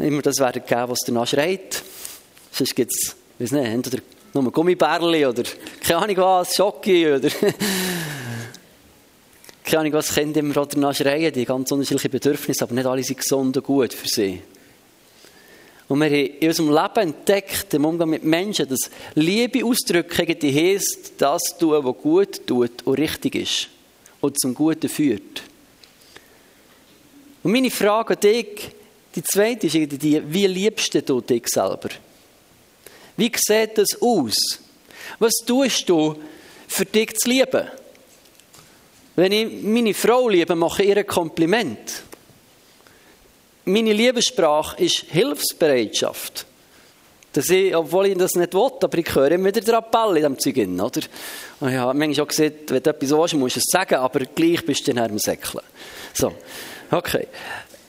Immer 0.00 0.22
das 0.22 0.38
werdet 0.38 0.66
geben, 0.66 0.88
was 0.88 1.00
danach 1.06 1.26
schreit. 1.26 1.82
Sonst 2.50 2.74
gibt 2.74 2.90
es, 2.92 3.14
weiß 3.38 3.52
nicht, 3.52 3.66
entweder 3.66 4.02
nur 4.32 4.50
Gummibärli 4.50 5.26
oder 5.26 5.42
keine 5.82 6.02
Ahnung 6.02 6.16
was, 6.16 6.56
Schocki 6.56 7.12
oder 7.12 7.28
keine 9.64 9.80
Ahnung 9.80 9.92
was 9.92 10.14
Kinder 10.14 10.40
immer 10.40 10.54
danach 10.54 10.94
schreien, 10.94 11.32
die 11.32 11.44
ganz 11.44 11.70
unterschiedliche 11.70 12.08
Bedürfnisse, 12.08 12.64
aber 12.64 12.74
nicht 12.74 12.86
alle 12.86 13.02
sind 13.02 13.18
gesund 13.18 13.58
und 13.58 13.64
gut 13.64 13.92
für 13.92 14.08
sie. 14.08 14.40
Und 15.88 15.98
wir 15.98 16.06
haben 16.06 16.14
in 16.14 16.48
unserem 16.48 16.70
Leben 16.70 17.14
entdeckt, 17.14 17.74
im 17.74 17.84
Umgang 17.84 18.10
mit 18.10 18.24
Menschen, 18.24 18.68
dass 18.68 18.90
Liebe 19.16 19.64
ausdrücken 19.64 20.38
die 20.38 20.54
heisst, 20.54 21.14
das 21.18 21.42
tun, 21.58 21.84
was 21.84 21.98
gut 21.98 22.46
tut 22.46 22.82
und 22.84 22.98
richtig 22.98 23.34
ist 23.34 23.68
und 24.20 24.40
zum 24.40 24.54
Guten 24.54 24.88
führt. 24.88 25.42
Und 27.42 27.52
meine 27.52 27.70
Frage 27.70 28.14
an 28.14 28.20
dich, 28.20 28.70
die 29.14 29.22
zweite 29.22 29.66
ist 29.66 29.74
die, 29.74 30.22
wie 30.32 30.46
liebst 30.46 30.94
du 31.08 31.20
dich 31.20 31.46
selber? 31.48 31.88
Wie 33.16 33.32
sieht 33.34 33.76
das 33.76 34.00
aus? 34.00 34.36
Was 35.18 35.32
tust 35.46 35.88
du, 35.88 36.16
für 36.68 36.84
dich 36.84 37.16
zu 37.16 37.28
lieben? 37.28 37.66
Wenn 39.16 39.32
ich 39.32 39.62
meine 39.62 39.92
Frau 39.92 40.28
liebe, 40.28 40.54
mache 40.54 40.82
ich 40.82 40.88
ihr 40.90 40.98
ein 40.98 41.06
Kompliment. 41.06 42.02
Meine 43.64 43.92
Liebessprache 43.92 44.82
ist 44.82 45.04
Hilfsbereitschaft. 45.10 46.46
Dass 47.32 47.48
ich, 47.50 47.74
obwohl 47.76 48.06
ich 48.06 48.18
das 48.18 48.34
nicht 48.34 48.54
will, 48.54 48.70
aber 48.80 48.98
ich 48.98 49.14
höre 49.14 49.32
immer 49.32 49.48
wieder 49.48 49.60
den 49.60 49.74
Appell 49.74 50.16
in 50.16 50.34
diesem 50.34 50.38
Zeug 50.38 50.56
oder? 50.56 51.06
Und 51.60 51.68
ich 51.68 51.76
habe 51.76 51.98
manchmal 51.98 52.24
auch 52.24 52.28
gesagt, 52.28 52.70
wenn 52.70 52.82
du 52.82 52.90
etwas 52.90 53.10
willst, 53.10 53.34
musst 53.34 53.56
du 53.56 53.60
es 53.60 53.66
sagen, 53.70 53.96
aber 53.96 54.20
gleich 54.20 54.64
bist 54.64 54.86
du 54.86 54.94
dann 54.94 55.10
am 55.10 55.18
Säckeln. 55.18 55.64
So. 56.14 56.32
Okay. 56.90 57.28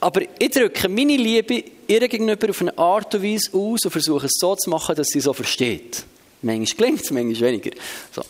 Aber 0.01 0.21
ich 0.39 0.49
drücke 0.49 0.89
meine 0.89 1.15
Liebe 1.15 1.63
ihr 1.87 2.07
gegenüber 2.07 2.49
auf 2.49 2.59
eine 2.61 2.75
Art 2.77 3.13
und 3.13 3.23
Weise 3.23 3.51
aus 3.53 3.85
und 3.85 3.91
versuche 3.91 4.25
es 4.25 4.33
so 4.39 4.55
zu 4.55 4.69
machen, 4.69 4.95
dass 4.95 5.07
sie 5.07 5.21
so 5.21 5.31
versteht. 5.31 6.03
Manchmal 6.41 6.75
gelingt 6.75 7.03
es, 7.03 7.11
manchmal 7.11 7.51
weniger. 7.51 7.71
So. 8.11 8.23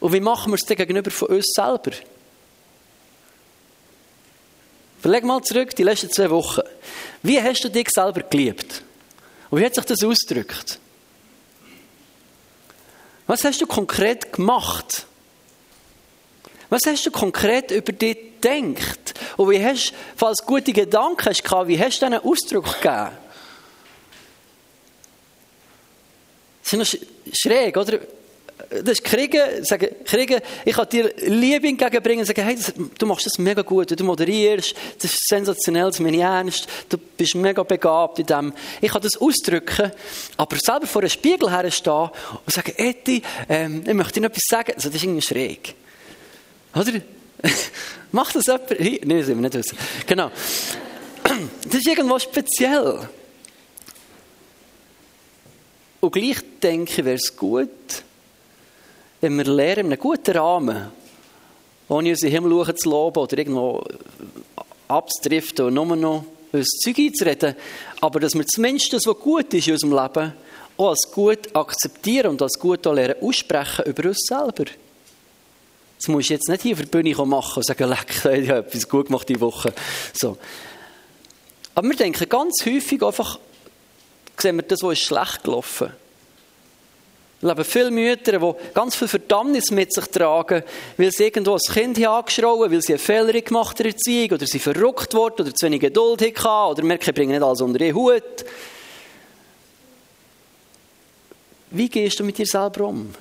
Und 0.00 0.12
wie 0.14 0.20
machen 0.20 0.50
wir 0.50 0.54
es 0.54 0.62
denn 0.62 0.78
gegenüber 0.78 1.10
von 1.10 1.28
uns 1.28 1.52
selber? 1.54 1.92
Verleg 5.02 5.24
mal 5.24 5.42
zurück, 5.42 5.76
die 5.76 5.82
letzten 5.82 6.10
zwei 6.10 6.30
Wochen. 6.30 6.62
Wie 7.22 7.40
hast 7.40 7.62
du 7.62 7.68
dich 7.68 7.88
selber 7.90 8.22
geliebt? 8.22 8.82
Und 9.50 9.60
wie 9.60 9.66
hat 9.66 9.74
sich 9.74 9.84
das 9.84 10.02
ausgedrückt? 10.02 10.78
Was 13.26 13.44
hast 13.44 13.60
du 13.60 13.66
konkret 13.66 14.32
gemacht? 14.32 15.06
Was 16.70 16.82
hast 16.86 17.04
du 17.04 17.10
konkret 17.10 17.72
über 17.72 17.92
dich 17.92 18.16
gedacht? 18.40 19.14
Und 19.36 19.50
wie 19.50 19.62
hast, 19.62 19.92
falls 20.16 20.38
du 20.38 20.46
gute 20.46 20.72
Gedanken 20.72 21.26
hast, 21.26 21.44
wie 21.66 21.78
hast 21.78 22.00
du 22.00 22.06
einen 22.06 22.20
Ausdruck 22.20 22.80
gegeben? 22.80 23.10
Das 26.62 26.72
ist 26.72 26.94
noch 26.94 27.00
schräg, 27.32 27.76
oder? 27.76 27.98
Das 28.68 28.90
ist 28.90 29.04
Kriegen, 29.04 29.64
sagen, 29.64 29.88
Kriegen, 30.04 30.40
ich 30.64 30.76
kann 30.76 30.88
dir 30.88 31.12
Liebe 31.16 31.66
entgegenbringen 31.66 32.20
und 32.20 32.26
sagen, 32.26 32.44
hey, 32.44 32.54
das, 32.54 32.72
du 32.98 33.06
machst 33.06 33.26
das 33.26 33.38
mega 33.38 33.62
gut, 33.62 33.98
du 33.98 34.04
moderierst, 34.04 34.74
das 34.98 35.12
ist 35.12 35.26
sensationell, 35.28 35.86
das 35.86 35.98
meine 35.98 36.16
ich 36.16 36.22
ernst, 36.22 36.68
du 36.88 36.98
bist 36.98 37.34
mega 37.34 37.62
begabt 37.64 38.20
in 38.20 38.26
dem. 38.26 38.52
Ich 38.80 38.92
kann 38.92 39.02
das 39.02 39.16
ausdrücken, 39.16 39.90
aber 40.36 40.56
selber 40.56 40.86
vor 40.86 41.02
einem 41.02 41.08
Spiegel 41.08 41.50
herstehen 41.50 42.10
und 42.46 42.54
sagen, 42.54 42.72
Eti, 42.76 43.22
ähm, 43.48 43.82
ich 43.84 43.94
möchte 43.94 44.14
dir 44.14 44.20
noch 44.20 44.30
etwas 44.30 44.44
sagen, 44.48 44.72
also 44.76 44.88
das 44.88 44.96
ist 44.96 45.04
irgendwie 45.04 45.22
schräg. 45.22 45.74
Oder? 46.74 47.00
Macht 48.12 48.36
das 48.36 48.46
jemand? 48.46 48.70
Nein, 48.70 49.18
das 49.18 49.26
sind 49.26 49.36
wir 49.36 49.42
nicht 49.42 49.54
wissen. 49.54 49.78
Genau. 50.06 50.30
Das 51.64 51.74
ist 51.74 51.86
irgendwo 51.86 52.18
speziell. 52.18 53.08
Und 56.00 56.12
gleich 56.12 56.38
denke 56.62 56.90
ich, 56.90 57.04
wäre 57.04 57.16
es 57.16 57.36
gut, 57.36 57.68
wenn 59.20 59.36
wir 59.36 59.44
lernen, 59.44 59.80
in 59.80 59.92
einem 59.92 60.00
guten 60.00 60.36
Rahmen, 60.36 60.90
ohne 61.88 62.10
uns 62.10 62.22
in 62.22 62.30
den 62.30 62.42
Himmel 62.42 62.74
zu 62.74 62.88
loben 62.88 63.18
oder 63.18 63.38
irgendwo 63.38 63.84
abzudriften 64.88 65.66
und 65.66 65.74
nur 65.74 65.96
noch 65.96 66.24
uns 66.52 66.68
Zeug 66.82 66.98
einzureden, 66.98 67.54
aber 68.00 68.20
dass 68.20 68.34
wir 68.34 68.46
zumindest 68.46 68.92
das, 68.92 69.06
was 69.06 69.18
gut 69.18 69.52
ist 69.54 69.68
in 69.68 69.74
unserem 69.74 69.92
Leben, 69.92 70.32
auch 70.76 70.88
als 70.88 71.10
gut 71.12 71.54
akzeptieren 71.54 72.30
und 72.30 72.42
als 72.42 72.58
gut 72.58 72.84
lernen 72.86 73.16
aussprechen 73.20 73.84
über 73.84 74.08
uns 74.08 74.24
selber. 74.26 74.64
Das 76.00 76.08
musst 76.08 76.30
du 76.30 76.34
jetzt 76.34 76.48
nicht 76.48 76.62
hier 76.62 76.76
für 76.76 76.84
die 76.84 76.88
Bühne 76.88 77.14
machen 77.26 77.58
und 77.58 77.62
sagen, 77.62 77.88
leck, 77.90 78.24
ich 78.24 78.48
habe 78.48 78.66
etwas 78.66 78.88
gut 78.88 79.08
gemacht 79.08 79.28
diese 79.28 79.40
Woche. 79.40 79.74
So. 80.18 80.38
Aber 81.74 81.88
wir 81.88 81.96
denken 81.96 82.26
ganz 82.26 82.64
häufig 82.64 83.02
einfach, 83.02 83.38
sehen 84.38 84.56
wir 84.56 84.62
das, 84.62 84.82
was 84.82 84.94
ist 84.94 85.02
schlecht 85.04 85.44
gelaufen. 85.44 85.92
Wir 87.42 87.48
leben 87.50 87.64
viele 87.64 87.90
Mütter, 87.90 88.38
die 88.38 88.72
ganz 88.72 88.96
viel 88.96 89.08
Verdammnis 89.08 89.70
mit 89.70 89.92
sich 89.92 90.06
tragen, 90.06 90.62
weil 90.96 91.10
sie 91.10 91.24
irgendwo 91.24 91.52
als 91.52 91.70
Kind 91.70 91.98
hier 91.98 92.10
angeschrauen, 92.10 92.70
weil 92.70 92.80
sie 92.80 92.94
einen 92.94 92.98
Fehler 92.98 93.32
gemacht 93.40 93.78
haben 93.78 93.86
in 93.86 93.92
der 93.92 93.92
Erziehung, 93.92 94.30
oder 94.32 94.46
sie 94.46 94.58
verrückt 94.58 95.14
wurden, 95.14 95.42
oder 95.42 95.54
zu 95.54 95.66
wenig 95.66 95.80
Geduld 95.80 96.22
hatten, 96.22 96.72
oder 96.72 96.82
merken, 96.82 97.04
sie 97.04 97.12
bringen 97.12 97.32
nicht 97.32 97.42
alles 97.42 97.60
unter 97.60 97.78
den 97.78 97.94
Hut. 97.94 98.44
Wie 101.70 101.88
gehst 101.88 102.20
du 102.20 102.24
mit 102.24 102.38
dir 102.38 102.46
selber 102.46 102.84
um? 102.88 103.14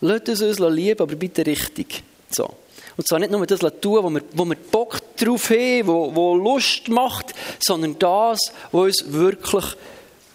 Lass 0.00 0.28
uns 0.28 0.42
uns 0.42 0.58
lieben, 0.58 1.00
aber 1.00 1.14
bitte 1.14 1.44
richtig. 1.44 2.02
So. 2.30 2.54
Und 2.96 3.06
zwar 3.06 3.18
nicht 3.18 3.30
nur 3.30 3.46
das 3.46 3.60
tun, 3.80 4.04
wo 4.04 4.10
wir, 4.10 4.22
wo 4.32 4.44
wir 4.44 4.56
Bock 4.56 5.00
drauf 5.16 5.50
haben, 5.50 5.86
wo, 5.86 6.14
wo 6.14 6.34
Lust 6.36 6.88
macht, 6.88 7.34
sondern 7.60 7.98
das, 7.98 8.52
was 8.72 8.82
uns 8.82 9.04
wirklich, 9.12 9.64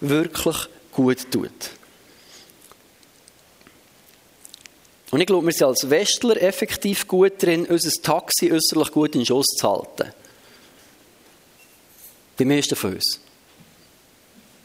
wirklich 0.00 0.56
gut 0.92 1.30
tut. 1.30 1.50
Und 5.10 5.20
ich 5.20 5.26
glaube, 5.26 5.46
wir 5.46 5.52
sind 5.52 5.66
als 5.66 5.88
Westler 5.88 6.42
effektiv 6.42 7.06
gut 7.06 7.40
drin, 7.42 7.66
unser 7.66 7.90
Taxi 8.02 8.52
äußerlich 8.52 8.90
gut 8.90 9.14
in 9.14 9.24
Schuss 9.24 9.46
zu 9.46 9.70
halten. 9.70 10.12
Die 12.38 12.44
meisten 12.44 12.76
von 12.76 12.94
uns. 12.94 13.20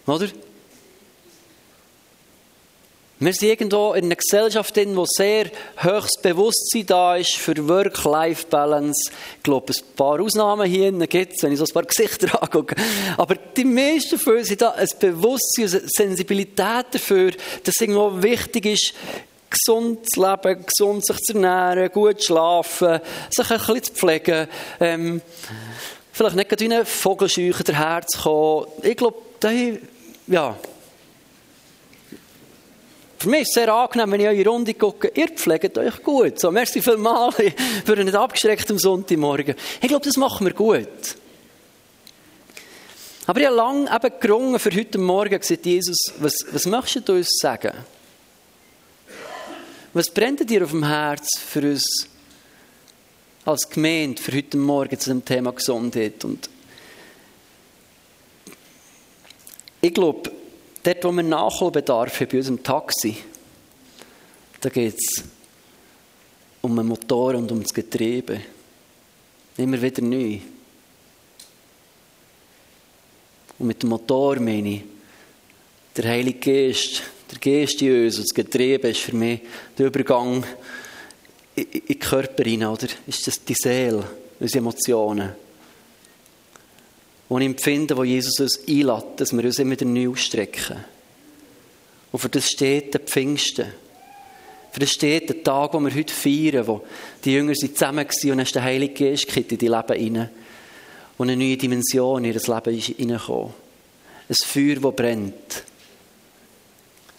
Oder? 0.08 0.28
Wir 3.24 3.34
sind 3.34 3.62
in 3.62 3.76
einer 3.76 4.16
Gesellschaft, 4.16 4.76
in 4.78 4.98
wo 4.98 5.06
sehr 5.06 5.52
höchstes 5.78 6.20
Bewusstsein 6.24 6.88
da 6.88 7.16
ist 7.18 7.36
für 7.36 7.56
Work-Life-Balance. 7.56 9.12
Ich 9.38 9.44
glaube, 9.44 9.72
ein 9.72 9.96
paar 9.96 10.20
Ausnahmen 10.20 10.68
hier 10.68 10.92
gibt 11.06 11.34
es, 11.34 11.44
wenn 11.44 11.52
ich 11.52 11.60
so 11.60 11.66
ein 11.66 11.72
paar 11.72 11.84
Gesichter 11.88 12.42
angucke. 12.42 12.74
Aber 13.18 13.36
die 13.36 13.64
meisten 13.64 14.18
von 14.18 14.38
uns 14.38 14.50
haben 14.50 14.58
da 14.58 14.72
ein 14.72 14.88
Bewusstsein, 15.00 15.66
eine 15.66 15.82
Sensibilität 15.86 16.86
dafür, 16.94 17.30
dass 17.64 17.76
es 17.80 17.88
wichtig 17.88 18.66
ist, 18.66 18.94
gesund 19.52 20.00
zu 20.12 20.20
leben, 20.20 20.66
gesund 20.66 21.06
sich 21.06 21.18
zu 21.18 21.34
ernähren, 21.34 21.92
gut 21.92 22.22
zu 22.22 22.26
schlafen, 22.26 23.02
sich 23.30 23.52
ein 23.52 23.58
bisschen 23.60 23.84
zu 23.84 23.94
pflegen, 23.94 24.48
ähm, 24.80 25.22
vielleicht 26.12 26.36
nicht 26.38 26.50
gerade 26.50 26.66
wie 26.66 26.74
ein 26.74 26.86
Vogelscheucher 26.88 27.66
daherzukommen. 27.66 28.68
Ich 28.82 28.98
glaube, 28.98 29.18
da, 29.40 29.52
ja, 30.26 30.56
für 33.22 33.30
mich 33.30 33.42
ist 33.42 33.50
es 33.50 33.54
sehr 33.54 33.72
angenehm, 33.72 34.12
wenn 34.12 34.22
ich 34.22 34.28
eure 34.28 34.50
Runde 34.50 34.74
gucke. 34.74 35.12
Ihr 35.14 35.28
pflegt 35.28 35.78
euch 35.78 36.02
gut. 36.02 36.40
So, 36.40 36.50
merci 36.50 36.82
vielmals 36.82 37.36
für 37.86 38.04
nicht 38.04 38.16
abgeschreckt 38.16 38.70
am 38.72 38.80
Sonntagmorgen. 38.80 39.54
Ich 39.80 39.88
glaube, 39.88 40.04
das 40.04 40.18
machen 40.18 40.48
wir 40.48 40.54
gut. 40.54 40.88
Aber 43.28 43.40
ich 43.40 43.46
habe 43.46 43.56
lange 43.56 43.96
eben 43.96 44.20
gerungen 44.20 44.60
für 44.60 44.72
heute 44.76 44.98
Morgen 44.98 45.40
gesagt, 45.40 45.66
Jesus, 45.68 45.98
was, 46.18 46.34
was 46.52 46.66
möchtest 46.66 47.08
du 47.08 47.14
uns 47.14 47.30
sagen? 47.40 47.74
Was 49.94 50.10
brennt 50.10 50.50
dir 50.50 50.64
auf 50.64 50.72
dem 50.72 50.88
Herz 50.88 51.28
für 51.38 51.62
uns 51.62 52.08
als 53.46 53.70
Gemeinde 53.70 54.20
für 54.20 54.36
heute 54.36 54.58
Morgen 54.58 55.00
zu 55.00 55.12
dem 55.12 55.24
Thema 55.24 55.52
Gesundheit? 55.52 56.26
Und 56.26 56.50
ich 59.80 59.94
glaube, 59.94 60.32
Dort, 60.84 61.04
wo 61.04 61.12
wir 61.12 61.24
Nachholbedarf 61.24 62.20
haben, 62.20 62.28
bei 62.30 62.38
unserem 62.38 62.64
Taxi, 62.64 63.18
da 64.60 64.70
geht 64.70 64.96
es 64.96 65.24
um 66.62 66.76
den 66.76 66.88
Motor 66.88 67.36
und 67.36 67.52
um 67.52 67.62
das 67.62 67.74
Getriebe. 67.74 68.42
Immer 69.58 69.82
wieder 69.82 70.02
neu. 70.02 70.40
Und 73.60 73.68
mit 73.68 73.84
dem 73.84 73.90
Motor 73.90 74.40
meine 74.40 74.70
ich, 74.70 74.84
der 75.96 76.06
Heilige 76.06 76.40
Geist, 76.40 77.04
der 77.32 77.40
Geist 77.40 77.82
in 77.82 78.06
uns 78.06 78.18
und 78.18 78.24
das 78.24 78.34
Getriebe 78.34 78.90
ist 78.90 79.02
für 79.02 79.16
mich 79.16 79.42
der 79.78 79.88
Übergang 79.88 80.44
in 81.56 81.82
den 81.88 82.00
Körper 82.00 82.44
hinein, 82.44 82.70
oder? 82.70 82.88
Ist 83.06 83.28
das 83.28 83.44
die 83.44 83.54
Seele, 83.54 84.08
unsere 84.40 84.60
Emotionen? 84.60 85.36
Und 87.32 87.42
empfinden, 87.44 87.96
wo 87.96 88.04
Jesus 88.04 88.42
uns 88.42 88.60
einlädt, 88.68 89.06
dass 89.16 89.32
wir 89.32 89.46
uns 89.46 89.58
immer 89.58 89.72
wieder 89.72 89.86
neu 89.86 90.10
ausstrecken. 90.10 90.84
Und 92.12 92.20
für 92.20 92.28
das 92.28 92.50
steht 92.50 92.94
der 92.94 93.00
Pfingsten. 93.00 93.68
Für 94.70 94.80
das 94.82 94.92
steht 94.92 95.30
der 95.30 95.42
Tag, 95.42 95.72
den 95.72 95.86
wir 95.86 95.96
heute 95.96 96.14
feiern, 96.14 96.68
wo 96.68 96.84
die 97.24 97.32
Jünger 97.32 97.56
sind 97.56 97.78
zusammen 97.78 98.06
waren 98.06 98.32
und 98.32 98.40
ist 98.40 98.54
der 98.54 98.64
Heilige 98.64 99.12
Geist 99.12 99.34
in 99.38 99.58
die 99.58 99.68
Leben 99.70 99.94
hinein. 99.98 100.30
Und 101.18 101.30
eine 101.30 101.42
neue 101.42 101.56
Dimension 101.56 102.22
in 102.22 102.34
ihr 102.34 102.38
Leben 102.38 102.78
ist 102.78 102.88
hineingekommen. 102.88 103.54
Ein 104.28 104.36
Feuer, 104.36 104.76
das 104.76 104.96
brennt. 104.98 105.64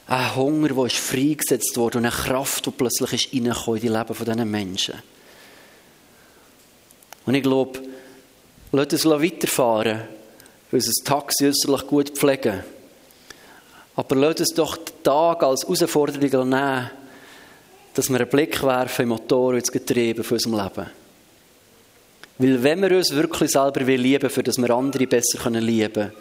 Ein 0.08 0.36
Hunger, 0.36 0.68
der 0.68 0.90
freigesetzt 0.90 1.74
wurde 1.78 1.96
und 1.96 2.04
eine 2.04 2.14
Kraft, 2.14 2.66
die 2.66 2.70
plötzlich 2.70 3.14
ist 3.14 3.32
in 3.32 3.44
die 3.44 3.88
Leben 3.88 4.14
dieser 4.14 4.44
Menschen. 4.44 4.94
Und 7.24 7.34
ich 7.34 7.42
glaube, 7.42 7.80
Lass 8.74 8.92
uns 8.92 9.04
weiterfahren, 9.04 10.00
unser 10.70 11.04
Taxi 11.04 11.46
äußerlich 11.46 11.86
gut 11.86 12.10
pflegen. 12.10 12.64
Aber 13.96 14.16
lass 14.16 14.40
uns 14.40 14.54
doch 14.54 14.78
den 14.78 15.02
Tag 15.02 15.42
als 15.42 15.64
Herausforderung 15.64 16.48
nehmen, 16.48 16.90
dass 17.92 18.08
wir 18.08 18.20
einen 18.20 18.28
Blick 18.30 18.62
werfen 18.62 19.02
im 19.02 19.08
Motor 19.10 19.50
und 19.50 19.56
ins 19.56 19.70
Getriebe 19.70 20.24
von 20.24 20.36
unserem 20.36 20.64
Leben. 20.64 20.90
Weil 22.38 22.62
wenn 22.62 22.80
wir 22.80 22.96
uns 22.96 23.14
wirklich 23.14 23.50
selber 23.50 23.80
lieben 23.80 24.30
für 24.30 24.42
dass 24.42 24.56
wir 24.56 24.70
andere 24.70 25.06
besser 25.06 25.50
lieben 25.50 25.92
können, 25.92 26.12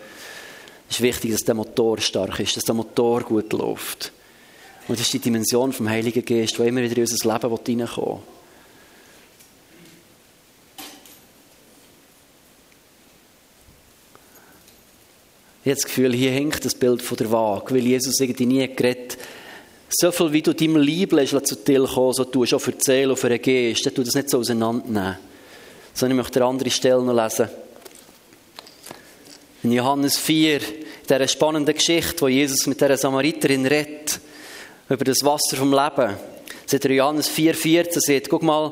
ist 0.89 1.01
wichtig, 1.01 1.31
dass 1.31 1.45
der 1.45 1.55
Motor 1.55 1.99
stark 1.99 2.37
ist, 2.41 2.57
dass 2.57 2.65
der 2.65 2.75
Motor 2.75 3.21
gut 3.21 3.53
läuft. 3.53 4.11
Und 4.89 4.99
das 4.99 5.05
ist 5.05 5.13
die 5.13 5.19
Dimension 5.19 5.71
vom 5.71 5.87
Heiligen 5.87 6.25
Geist, 6.25 6.57
die 6.57 6.63
immer 6.63 6.81
wieder 6.81 6.97
in 6.97 7.03
unser 7.03 7.33
Leben 7.33 7.79
reinkommen. 7.79 8.40
Ich 15.63 15.69
habe 15.69 15.76
das 15.76 15.86
Gefühl, 15.86 16.13
hier 16.13 16.32
hängt 16.32 16.63
das 16.65 16.74
Bild 16.74 17.02
von 17.02 17.17
der 17.17 17.32
Waage, 17.32 17.76
weil 17.76 17.86
Jesus 17.86 18.19
irgendwie 18.19 18.45
nie 18.45 18.67
geredet 18.76 19.17
so 19.93 20.12
viel 20.12 20.32
wie 20.32 20.41
du 20.41 20.54
deinem 20.54 20.78
lässt 20.78 21.47
zu 21.47 21.56
dir 21.56 21.84
kommen, 21.84 22.13
so 22.13 22.24
tust 22.24 22.52
du 22.52 22.56
auch 22.56 22.62
Seele 22.80 23.13
und 23.13 23.43
Geist, 23.43 23.86
dann 23.86 23.93
tu 23.93 24.04
das 24.04 24.15
nicht 24.15 24.30
so 24.30 24.39
auseinandernehmen. 24.39 25.17
Sondern 25.93 26.17
ich 26.17 26.24
möchte 26.24 26.39
eine 26.39 26.50
andere 26.50 26.69
Stelle 26.69 27.04
noch 27.04 27.13
lesen. 27.13 27.50
In 29.63 29.74
Johannes 29.74 30.17
4, 30.17 30.56
in 30.56 30.62
dieser 31.08 31.28
spannenden 31.28 31.76
Geschichte, 31.76 32.21
wo 32.21 32.28
Jesus 32.30 32.65
mit 32.67 32.80
dieser 32.80 32.97
Samariterin 32.97 33.65
redet, 33.65 34.19
über 34.89 35.04
das 35.04 35.24
Wasser 35.24 35.58
vom 35.58 35.71
Leben. 35.71 36.15
Sagt 36.65 36.86
er 36.86 36.91
Johannes 36.91 37.28
4, 37.28 37.54
14, 37.54 38.02
sagt, 38.02 38.30
guck 38.30 38.43
mal, 38.43 38.71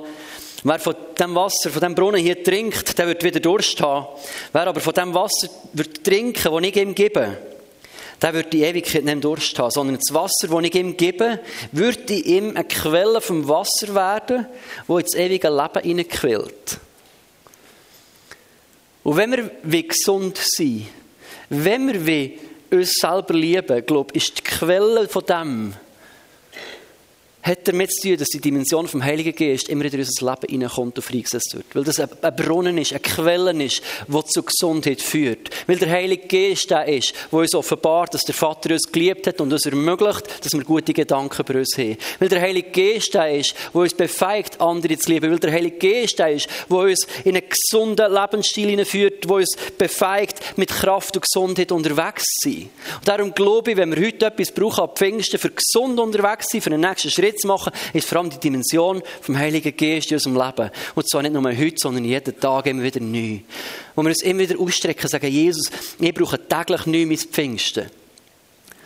Wer 0.63 0.79
von 0.79 0.95
dem 1.17 1.35
Wasser, 1.35 1.69
von 1.69 1.81
dem 1.81 1.95
Brunnen 1.95 2.21
hier 2.21 2.43
trinkt, 2.43 2.97
der 2.97 3.07
wird 3.07 3.23
wieder 3.23 3.39
Durst 3.39 3.79
haben. 3.81 4.07
Wer 4.51 4.67
aber 4.67 4.81
von 4.81 4.93
dem 4.93 5.13
Wasser 5.13 5.49
wird 5.73 6.03
trinken, 6.03 6.51
das 6.51 6.63
ich 6.63 6.75
ihm 6.75 6.95
gebe, 6.95 7.37
der 8.21 8.33
wird 8.33 8.51
die 8.51 8.63
Ewigkeit 8.63 9.05
nicht 9.05 9.23
Durst 9.23 9.57
haben, 9.57 9.71
sondern 9.71 9.97
das 9.97 10.13
Wasser, 10.13 10.47
das 10.49 10.63
ich 10.63 10.75
ihm 10.75 10.97
gebe, 10.97 11.39
wird 11.71 12.11
in 12.11 12.23
ihm 12.23 12.49
eine 12.49 12.65
Quelle 12.65 13.21
vom 13.21 13.47
Wasser 13.47 13.95
werden, 13.95 14.47
wo 14.87 14.97
ins 14.97 15.15
ewige 15.15 15.49
Leben 15.49 15.83
hineinquillt. 15.83 16.79
Und 19.03 19.17
wenn 19.17 19.49
wir 19.63 19.83
gesund 19.87 20.37
sind, 20.37 20.87
wenn 21.49 22.05
wir 22.05 22.31
uns 22.71 22.91
selber 22.93 23.33
lieben, 23.33 23.85
glaube 23.85 24.11
ich, 24.13 24.27
ist 24.27 24.37
die 24.37 24.43
Quelle 24.43 25.07
von 25.07 25.25
dem, 25.25 25.73
hat 27.41 27.67
damit 27.67 27.91
zu 27.93 28.09
tun, 28.09 28.17
dass 28.17 28.27
die 28.27 28.41
Dimension 28.41 28.87
vom 28.87 29.03
Heiligen 29.03 29.33
Geist 29.33 29.69
immer 29.69 29.85
in 29.85 29.97
unser 29.97 30.25
Leben 30.25 30.51
hineinkommt 30.51 30.97
und 30.97 31.03
freigesetzt 31.03 31.55
wird. 31.55 31.65
Weil 31.73 31.85
das 31.85 31.99
ein 31.99 32.35
Brunnen 32.35 32.77
ist, 32.77 32.91
eine 32.91 32.99
Quelle 32.99 33.63
ist, 33.63 33.81
die 34.07 34.23
zu 34.25 34.43
Gesundheit 34.43 35.01
führt. 35.01 35.49
Weil 35.65 35.77
der 35.77 35.89
Heilige 35.89 36.27
Geist 36.27 36.69
der 36.69 36.85
ist, 36.87 37.13
der 37.31 37.39
uns 37.39 37.55
offenbart, 37.55 38.13
dass 38.13 38.21
der 38.21 38.35
Vater 38.35 38.73
uns 38.73 38.91
geliebt 38.91 39.25
hat 39.27 39.39
und 39.39 39.53
uns 39.53 39.65
ermöglicht, 39.65 40.45
dass 40.45 40.53
wir 40.53 40.63
gute 40.63 40.93
Gedanken 40.93 41.45
bei 41.45 41.59
uns 41.59 41.77
haben. 41.77 41.97
Weil 42.19 42.29
der 42.29 42.41
Heilige 42.41 42.71
Geist 42.71 43.13
der 43.13 43.33
ist, 43.33 43.55
der 43.73 43.81
uns 43.81 43.93
befeigt, 43.93 44.59
andere 44.59 44.97
zu 44.97 45.09
lieben. 45.09 45.31
Weil 45.31 45.39
der 45.39 45.53
Heilige 45.53 45.77
Geist 45.77 46.19
der 46.19 46.31
ist, 46.31 46.49
der 46.69 46.77
uns 46.77 47.07
in 47.23 47.37
einen 47.37 47.45
gesunden 47.47 48.13
Lebensstil 48.13 48.69
hineinführt, 48.69 49.23
der 49.23 49.31
uns 49.31 49.55
befeigt, 49.77 50.57
mit 50.57 50.69
Kraft 50.69 51.15
und 51.15 51.23
Gesundheit 51.25 51.71
unterwegs 51.71 52.23
zu 52.41 52.49
sein. 52.49 52.69
Und 52.95 53.07
darum 53.07 53.33
glaube 53.33 53.71
ich, 53.71 53.77
wenn 53.77 53.95
wir 53.95 54.05
heute 54.05 54.25
etwas 54.25 54.51
brauchen, 54.51 54.83
ab 54.83 54.97
Pfingsten, 54.97 55.39
für 55.39 55.51
gesund 55.51 55.99
unterwegs 55.99 56.47
zu 56.47 56.57
sein, 56.57 56.61
für 56.61 56.69
den 56.71 56.81
nächsten 56.81 57.09
Schritt, 57.09 57.28
Schritt 57.29 57.41
zu 57.41 57.47
machen, 57.47 57.71
ist 57.93 58.07
vor 58.07 58.19
allem 58.19 58.29
die 58.29 58.39
Dimension 58.39 59.01
vom 59.21 59.37
Heiligen 59.37 59.75
Geist 59.75 60.11
in 60.11 60.15
unserem 60.17 60.35
Leben. 60.35 60.71
Und 60.95 61.09
zwar 61.09 61.21
nicht 61.21 61.33
nur 61.33 61.43
heute, 61.43 61.75
sondern 61.77 62.05
jeden 62.05 62.39
Tag 62.39 62.65
immer 62.65 62.83
wieder 62.83 62.99
neu. 62.99 63.39
Wo 63.95 64.01
wir 64.01 64.09
uns 64.09 64.23
immer 64.23 64.39
wieder 64.39 64.59
ausstrecken 64.59 65.07
sagen, 65.07 65.31
Jesus, 65.31 65.69
ich 65.99 66.13
brauche 66.13 66.39
täglich 66.39 66.85
neu 66.85 67.05
mein 67.05 67.17
Pfingsten. 67.17 67.89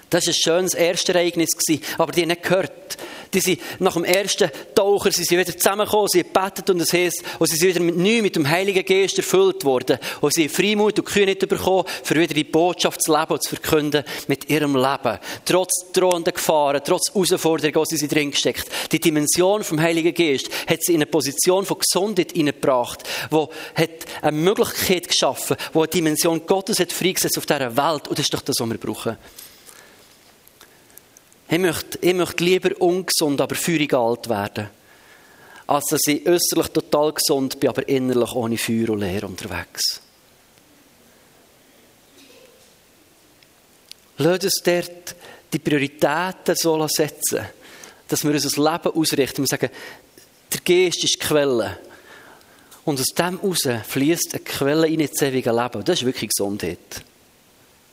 Das 0.10 0.26
war 0.28 0.32
ein 0.32 0.36
schönes 0.36 0.74
erstes 0.74 1.16
Ereignis, 1.16 1.50
aber 1.98 2.12
die 2.12 2.26
nicht 2.26 2.44
gehört. 2.44 2.98
Die 3.34 3.40
sind 3.40 3.60
nach 3.80 3.94
dem 3.94 4.04
ersten 4.04 4.50
Taucher 4.76 5.12
sie 5.12 5.24
sind 5.24 5.40
wieder 5.40 5.58
zusammengekommen, 5.58 6.08
sie 6.08 6.24
haben 6.24 6.54
und 6.70 6.80
das 6.80 6.94
heisst, 6.94 7.24
und 7.40 7.50
sie 7.50 7.58
sind 7.58 7.70
wieder 7.70 7.80
mit 7.80 7.98
neu 7.98 8.22
mit 8.22 8.36
dem 8.36 8.48
Heiligen 8.48 8.86
Geist 8.86 9.18
erfüllt 9.18 9.66
worden. 9.66 9.98
Und 10.22 10.34
sie 10.34 10.44
haben 10.44 10.50
Freimut 10.50 11.00
und 11.00 11.06
Kühnheit 11.06 11.40
bekommen, 11.48 11.86
für 12.04 12.16
wieder 12.16 12.34
die 12.34 12.44
Botschaft 12.44 13.02
zu 13.02 13.12
leben 13.12 13.34
und 13.34 13.44
zu 13.44 13.50
verkünden 13.50 14.04
mit 14.28 14.50
ihrem 14.50 14.76
Leben. 14.76 15.20
Trotz 15.46 15.92
drohender 15.92 16.32
Gefahren, 16.32 16.82
trotz 16.84 17.14
Herausforderungen, 17.14 17.88
die 17.90 17.98
sie 17.98 18.08
drin 18.08 18.32
gesteckt. 18.32 18.66
Die 18.92 19.00
Dimension 19.00 19.64
vom 19.64 19.80
Heiligen 19.80 20.14
Geist 20.14 20.50
hat 20.68 20.84
sie 20.84 20.94
in 20.94 21.00
eine 21.00 21.08
Position 21.08 21.66
von 21.66 21.80
Gesundheit 21.80 22.34
hineingebracht, 22.34 23.04
wo 23.30 23.50
hat 23.76 23.90
eine 24.22 24.38
Möglichkeit 24.38 25.08
geschaffen, 25.08 25.58
wo 25.74 25.82
eine 25.82 25.88
Dimension 25.90 26.46
Gottes 26.46 26.80
hat 26.80 26.92
freigesetzt 26.92 27.38
auf 27.38 27.46
dieser 27.46 27.76
Welt. 27.76 28.08
Und 28.08 28.18
das 28.18 28.26
ist 28.26 28.34
doch 28.34 28.42
das, 28.42 28.58
was 28.60 28.70
wir 28.70 28.78
brauchen. 28.78 29.18
Ich 31.54 31.60
möchte, 31.60 32.00
ich 32.02 32.16
möchte 32.16 32.44
lieber 32.44 32.82
ungesund, 32.82 33.40
aber 33.40 33.54
feurig 33.54 33.94
alt 33.94 34.28
werden, 34.28 34.72
als 35.68 35.86
dass 35.86 36.08
ich 36.08 36.28
äußerlich 36.28 36.70
total 36.70 37.14
gesund 37.14 37.60
bin, 37.60 37.70
aber 37.70 37.88
innerlich 37.88 38.34
ohne 38.34 38.58
Feuer 38.58 38.90
und 38.90 39.02
Leer 39.02 39.24
unterwegs. 39.24 40.02
Lass 44.18 44.44
uns 44.44 44.62
dort 44.64 45.16
die 45.54 45.60
Prioritäten 45.60 46.56
so 46.56 46.88
setzen, 46.88 47.46
dass 48.08 48.24
wir 48.24 48.32
unser 48.32 48.72
Leben 48.72 48.98
ausrichten 48.98 49.42
und 49.42 49.48
sagen, 49.48 49.70
der 50.52 50.60
Geist 50.62 51.04
ist 51.04 51.14
die 51.14 51.20
Quelle. 51.20 51.78
Und 52.84 53.00
aus 53.00 53.14
dem 53.16 53.40
heraus 53.40 53.68
fließt 53.90 54.34
eine 54.34 54.44
Quelle 54.44 54.88
in 54.88 55.08
das 55.08 55.22
ewige 55.22 55.52
Leben. 55.52 55.86
Das 55.86 56.00
ist 56.00 56.06
wirklich 56.06 56.32
Gesundheit. 56.36 57.04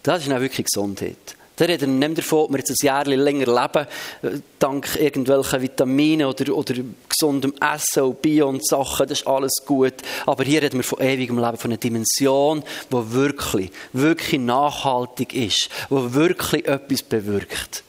Das 0.03 0.27
ist 0.27 0.33
auch 0.33 0.41
wirklich 0.41 0.67
Gesundheit. 0.67 1.37
Der 1.61 1.69
redet 1.69 1.91
nicht 1.91 2.19
davon, 2.19 2.39
ob 2.39 2.53
wir 2.53 2.59
jetzt 2.59 2.71
ein 2.71 2.87
Jahr 2.87 3.05
länger 3.05 3.45
leben, 3.45 3.87
äh, 4.23 4.41
dank 4.59 4.97
irgendwelchen 4.99 5.61
Vitaminen 5.61 6.27
oder, 6.27 6.57
oder 6.57 6.75
gesundem 7.07 7.53
Essen 7.61 8.03
und 8.03 8.23
Bio 8.23 8.49
und 8.49 8.67
Sachen, 8.67 9.07
das 9.07 9.21
ist 9.21 9.27
alles 9.27 9.53
gut. 9.67 9.93
Aber 10.25 10.43
hier 10.43 10.63
reden 10.63 10.79
wir 10.79 10.85
von 10.85 11.01
ewigem 11.01 11.39
Leben, 11.39 11.59
von 11.59 11.71
einer 11.71 11.79
Dimension, 11.79 12.65
die 12.91 13.13
wirklich, 13.13 13.71
wirklich 13.93 14.41
nachhaltig 14.41 15.35
ist, 15.35 15.69
die 15.91 16.15
wirklich 16.15 16.67
etwas 16.67 17.03
bewirkt. 17.03 17.85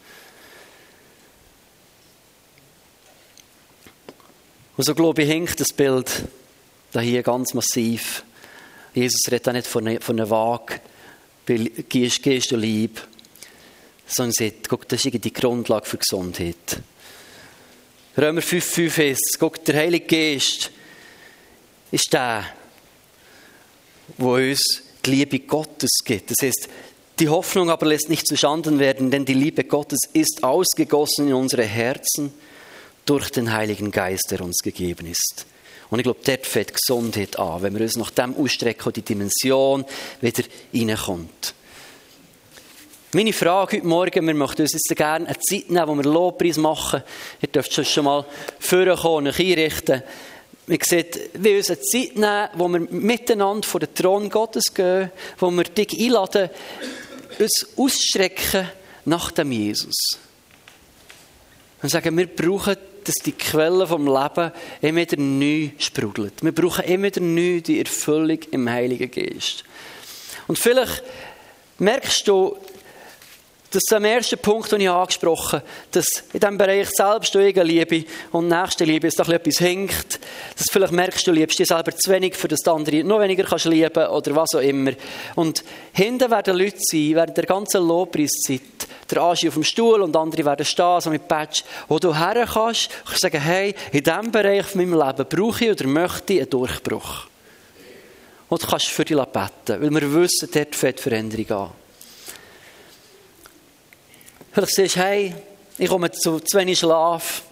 Und 4.76 4.84
so 4.84 4.94
glaube 4.94 5.22
ich, 5.22 5.30
hinkt 5.30 5.62
das 5.62 5.72
Bild 5.72 6.24
da 6.92 7.00
hier 7.00 7.24
ganz 7.24 7.54
massiv. 7.54 8.26
Jesus 8.94 9.22
redet 9.32 9.48
auch 9.48 9.54
nicht 9.54 9.68
von 9.68 9.88
einer, 9.88 10.02
von 10.02 10.20
einer 10.20 10.30
Waage, 10.30 10.82
gehst, 11.46 12.22
gehst 12.22 12.52
du 12.52 12.58
lieb 12.58 13.02
sondern 14.12 14.34
sagt, 14.34 14.70
guck, 14.70 14.88
das 14.88 15.06
ist 15.06 15.24
die 15.24 15.34
Grundlage 15.34 15.86
für 15.86 15.98
Gesundheit. 15.98 16.82
Römer 18.18 18.42
5,5 18.42 19.12
ist, 19.12 19.38
guck, 19.40 19.64
der 19.64 19.76
Heilige 19.76 20.06
Geist 20.06 20.72
ist 21.92 22.12
der, 22.12 22.46
der 24.18 24.26
uns 24.26 24.84
die 25.06 25.12
Liebe 25.12 25.40
Gottes 25.40 26.00
gibt. 26.04 26.32
Das 26.32 26.46
heißt, 26.46 26.68
die 27.20 27.30
Hoffnung 27.30 27.70
aber 27.70 27.86
lässt 27.86 28.10
nicht 28.10 28.28
zustanden 28.28 28.80
werden, 28.80 29.12
denn 29.12 29.26
die 29.26 29.34
Liebe 29.34 29.64
Gottes 29.64 30.00
ist 30.14 30.44
ausgegossen 30.44 31.28
in 31.28 31.34
unsere 31.34 31.64
Herzen 31.64 32.34
durch 33.06 33.30
den 33.30 33.54
Heiligen 33.54 33.92
Geist, 33.92 34.32
der 34.32 34.42
uns 34.42 34.58
gegeben 34.60 35.08
ist. 35.08 35.46
Und 35.90 36.00
ich 36.00 36.04
glaube, 36.04 36.22
dort 36.24 36.46
fängt 36.46 36.74
Gesundheit 36.74 37.38
an, 37.38 37.62
wenn 37.62 37.74
wir 37.74 37.82
uns 37.82 37.98
nach 37.98 38.12
dem 38.12 38.36
ausstrecken 38.36 38.88
und 38.88 38.96
die 38.96 39.02
Dimension 39.02 39.86
wieder 40.22 40.44
reinkommt. 40.74 41.54
Meine 43.14 43.34
Frage 43.34 43.76
heute 43.76 43.88
Morgen, 43.88 44.26
wir 44.26 44.34
möchten 44.34 44.62
uns 44.62 44.72
jetzt 44.72 44.96
gerne 44.96 45.28
eine 45.28 45.38
Zeit 45.38 45.70
nehmen, 45.70 45.86
wo 45.86 45.96
wir 45.96 46.04
Lobpreis 46.10 46.56
machen. 46.56 47.04
Ihr 47.42 47.50
dürft 47.50 47.74
schon 47.86 48.06
mal 48.06 48.26
vorkommen 48.58 49.28
euch 49.28 49.38
einrichten. 49.38 50.02
Wir 50.66 50.80
sehen, 50.82 51.08
wir 51.34 51.58
uns 51.58 51.72
eine 51.72 51.82
Zeit 51.82 52.16
nehmen, 52.16 52.48
wo 52.54 52.70
wir 52.70 52.80
miteinander 52.80 53.68
vor 53.68 53.82
den 53.82 53.94
Thron 53.94 54.30
Gottes 54.30 54.74
gehen, 54.74 55.12
wo 55.40 55.52
wir 55.52 55.66
dich 55.66 56.00
einladen, 56.00 56.52
uns 57.38 57.68
ausstrecken 57.76 58.70
nach 59.04 59.32
dem 59.32 59.52
Jesus. 59.52 60.18
Und 61.82 61.90
sagen, 61.90 62.18
wir 62.18 62.28
brauchen, 62.28 62.78
dass 63.04 63.16
die 63.16 63.34
Quelle 63.34 63.88
vom 63.88 64.06
Leben 64.06 64.54
immer 64.80 65.02
wieder 65.02 65.18
neu 65.18 65.72
sprudelt. 65.80 66.42
Wir 66.42 66.54
brauchen 66.54 66.86
immer 66.86 67.08
wieder 67.08 67.20
neu 67.20 67.60
die 67.60 67.80
Erfüllung 67.80 68.40
im 68.52 68.70
Heiligen 68.70 69.12
Geist. 69.12 69.66
Und 70.48 70.58
vielleicht 70.58 71.04
merkst 71.78 72.26
du, 72.26 72.56
das 73.72 73.84
ist 73.84 73.92
der 73.92 74.02
erste 74.02 74.36
Punkt, 74.36 74.70
den 74.74 74.82
ich 74.82 74.90
angesprochen 74.90 75.60
habe, 75.60 75.66
dass 75.92 76.06
in 76.34 76.42
diesem 76.42 76.58
Bereich 76.58 76.90
Selbstliebe 76.90 78.06
und 78.34 78.50
Nächstenliebe 78.50 79.08
es 79.08 79.16
doch 79.16 79.30
etwas 79.30 79.60
hinkt, 79.60 80.20
dass 80.58 80.68
vielleicht 80.70 80.92
merkst, 80.92 81.26
du 81.26 81.32
liebst 81.32 81.58
dich 81.58 81.70
selber 81.70 81.96
zu 81.96 82.12
wenig, 82.12 82.36
für 82.36 82.50
das 82.50 82.68
andere 82.68 83.02
noch 83.06 83.22
weniger 83.22 83.46
kannst 83.46 83.64
lieben 83.66 84.08
oder 84.08 84.36
was 84.36 84.56
auch 84.56 84.60
immer. 84.60 84.92
Und 85.36 85.64
hinten 85.94 86.30
werden 86.30 86.58
Leute 86.58 86.80
sein, 86.80 87.16
während 87.16 87.38
der 87.38 87.46
ganzen 87.46 87.88
Lobpreiszeit, 87.88 88.62
der 89.10 89.22
Aschi 89.22 89.48
auf 89.48 89.54
dem 89.54 89.64
Stuhl 89.64 90.02
und 90.02 90.18
andere 90.18 90.44
werden 90.44 90.66
stehen, 90.66 91.00
so 91.00 91.10
mit 91.10 91.30
Patch, 91.30 91.64
wo 91.88 91.98
du 91.98 92.14
her 92.14 92.46
kannst, 92.52 92.90
kannst 93.06 93.22
sagen, 93.22 93.40
hey, 93.40 93.74
in 93.94 94.04
diesem 94.04 94.32
Bereich 94.34 94.66
von 94.66 94.82
meinem 94.82 95.00
Leben 95.00 95.26
brauche 95.30 95.64
ich 95.64 95.72
oder 95.72 95.88
möchte 95.88 96.34
ich 96.34 96.42
einen 96.42 96.50
Durchbruch. 96.50 97.28
Und 98.50 98.62
du 98.62 98.68
kannst 98.68 98.88
für 98.88 99.06
dich 99.06 99.18
beten, 99.18 99.82
weil 99.82 99.92
wir 99.92 100.14
wissen, 100.14 100.50
dort 100.54 100.76
fängt 100.76 101.00
Veränderung 101.00 101.52
an. 101.52 101.81
Vielleicht 104.54 104.76
sagst 104.76 104.96
du, 104.98 105.00
hey, 105.00 105.34
ich 105.78 105.90
komme 105.90 106.12
zu 106.12 106.40
zu 106.40 106.58
wenig 106.58 106.80
Schlaf, 106.80 107.44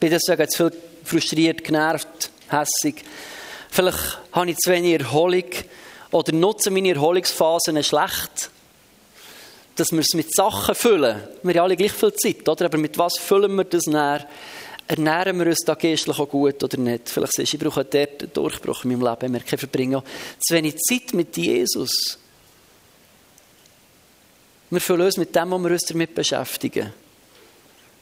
bin 0.00 0.10
deswegen 0.10 0.48
zu 0.48 0.68
viel 0.70 0.80
frustriert, 1.04 1.62
genervt, 1.62 2.30
hässig. 2.48 3.04
Vielleicht 3.70 4.18
habe 4.32 4.50
ich 4.50 4.56
zu 4.58 4.70
wenig 4.70 5.00
Erholung 5.00 5.44
oder 6.10 6.32
nutze 6.32 6.70
meine 6.70 6.90
Erholungsphasen 6.90 7.82
schlecht. 7.84 8.50
Dass 9.76 9.92
wir 9.92 10.00
es 10.00 10.14
mit 10.14 10.34
Sachen 10.34 10.74
füllen. 10.74 11.22
Wir 11.44 11.54
haben 11.54 11.64
alle 11.64 11.76
gleich 11.76 11.92
viel 11.92 12.12
Zeit, 12.14 12.48
oder? 12.48 12.66
Aber 12.66 12.78
mit 12.78 12.98
was 12.98 13.16
füllen 13.18 13.54
wir 13.54 13.64
das 13.64 13.86
näher? 13.86 14.26
Ernähren 14.88 15.38
wir 15.38 15.46
uns 15.46 15.60
da 15.64 15.74
geistlich 15.74 16.18
auch 16.18 16.28
gut 16.28 16.62
oder 16.64 16.76
nicht? 16.76 17.08
Vielleicht 17.08 17.34
sagst 17.34 17.52
du, 17.52 17.56
ich 17.56 17.62
brauche 17.62 17.84
dort 17.84 18.22
einen 18.22 18.32
Durchbruch 18.32 18.84
in 18.84 18.90
meinem 18.90 19.08
Leben. 19.08 19.26
Ich 19.26 19.30
merke, 19.30 19.54
ich 19.54 19.60
verbringe 19.60 19.98
auch 19.98 20.04
zu 20.40 20.54
wenig 20.54 20.76
Zeit 20.78 21.14
mit 21.14 21.36
Jesus. 21.36 22.18
Wir 24.70 24.80
fühlen 24.80 25.02
uns 25.02 25.16
mit 25.16 25.34
dem, 25.34 25.50
was 25.50 25.62
wir 25.62 25.70
uns 25.70 25.82
damit 25.82 26.14
beschäftigen. 26.14 26.92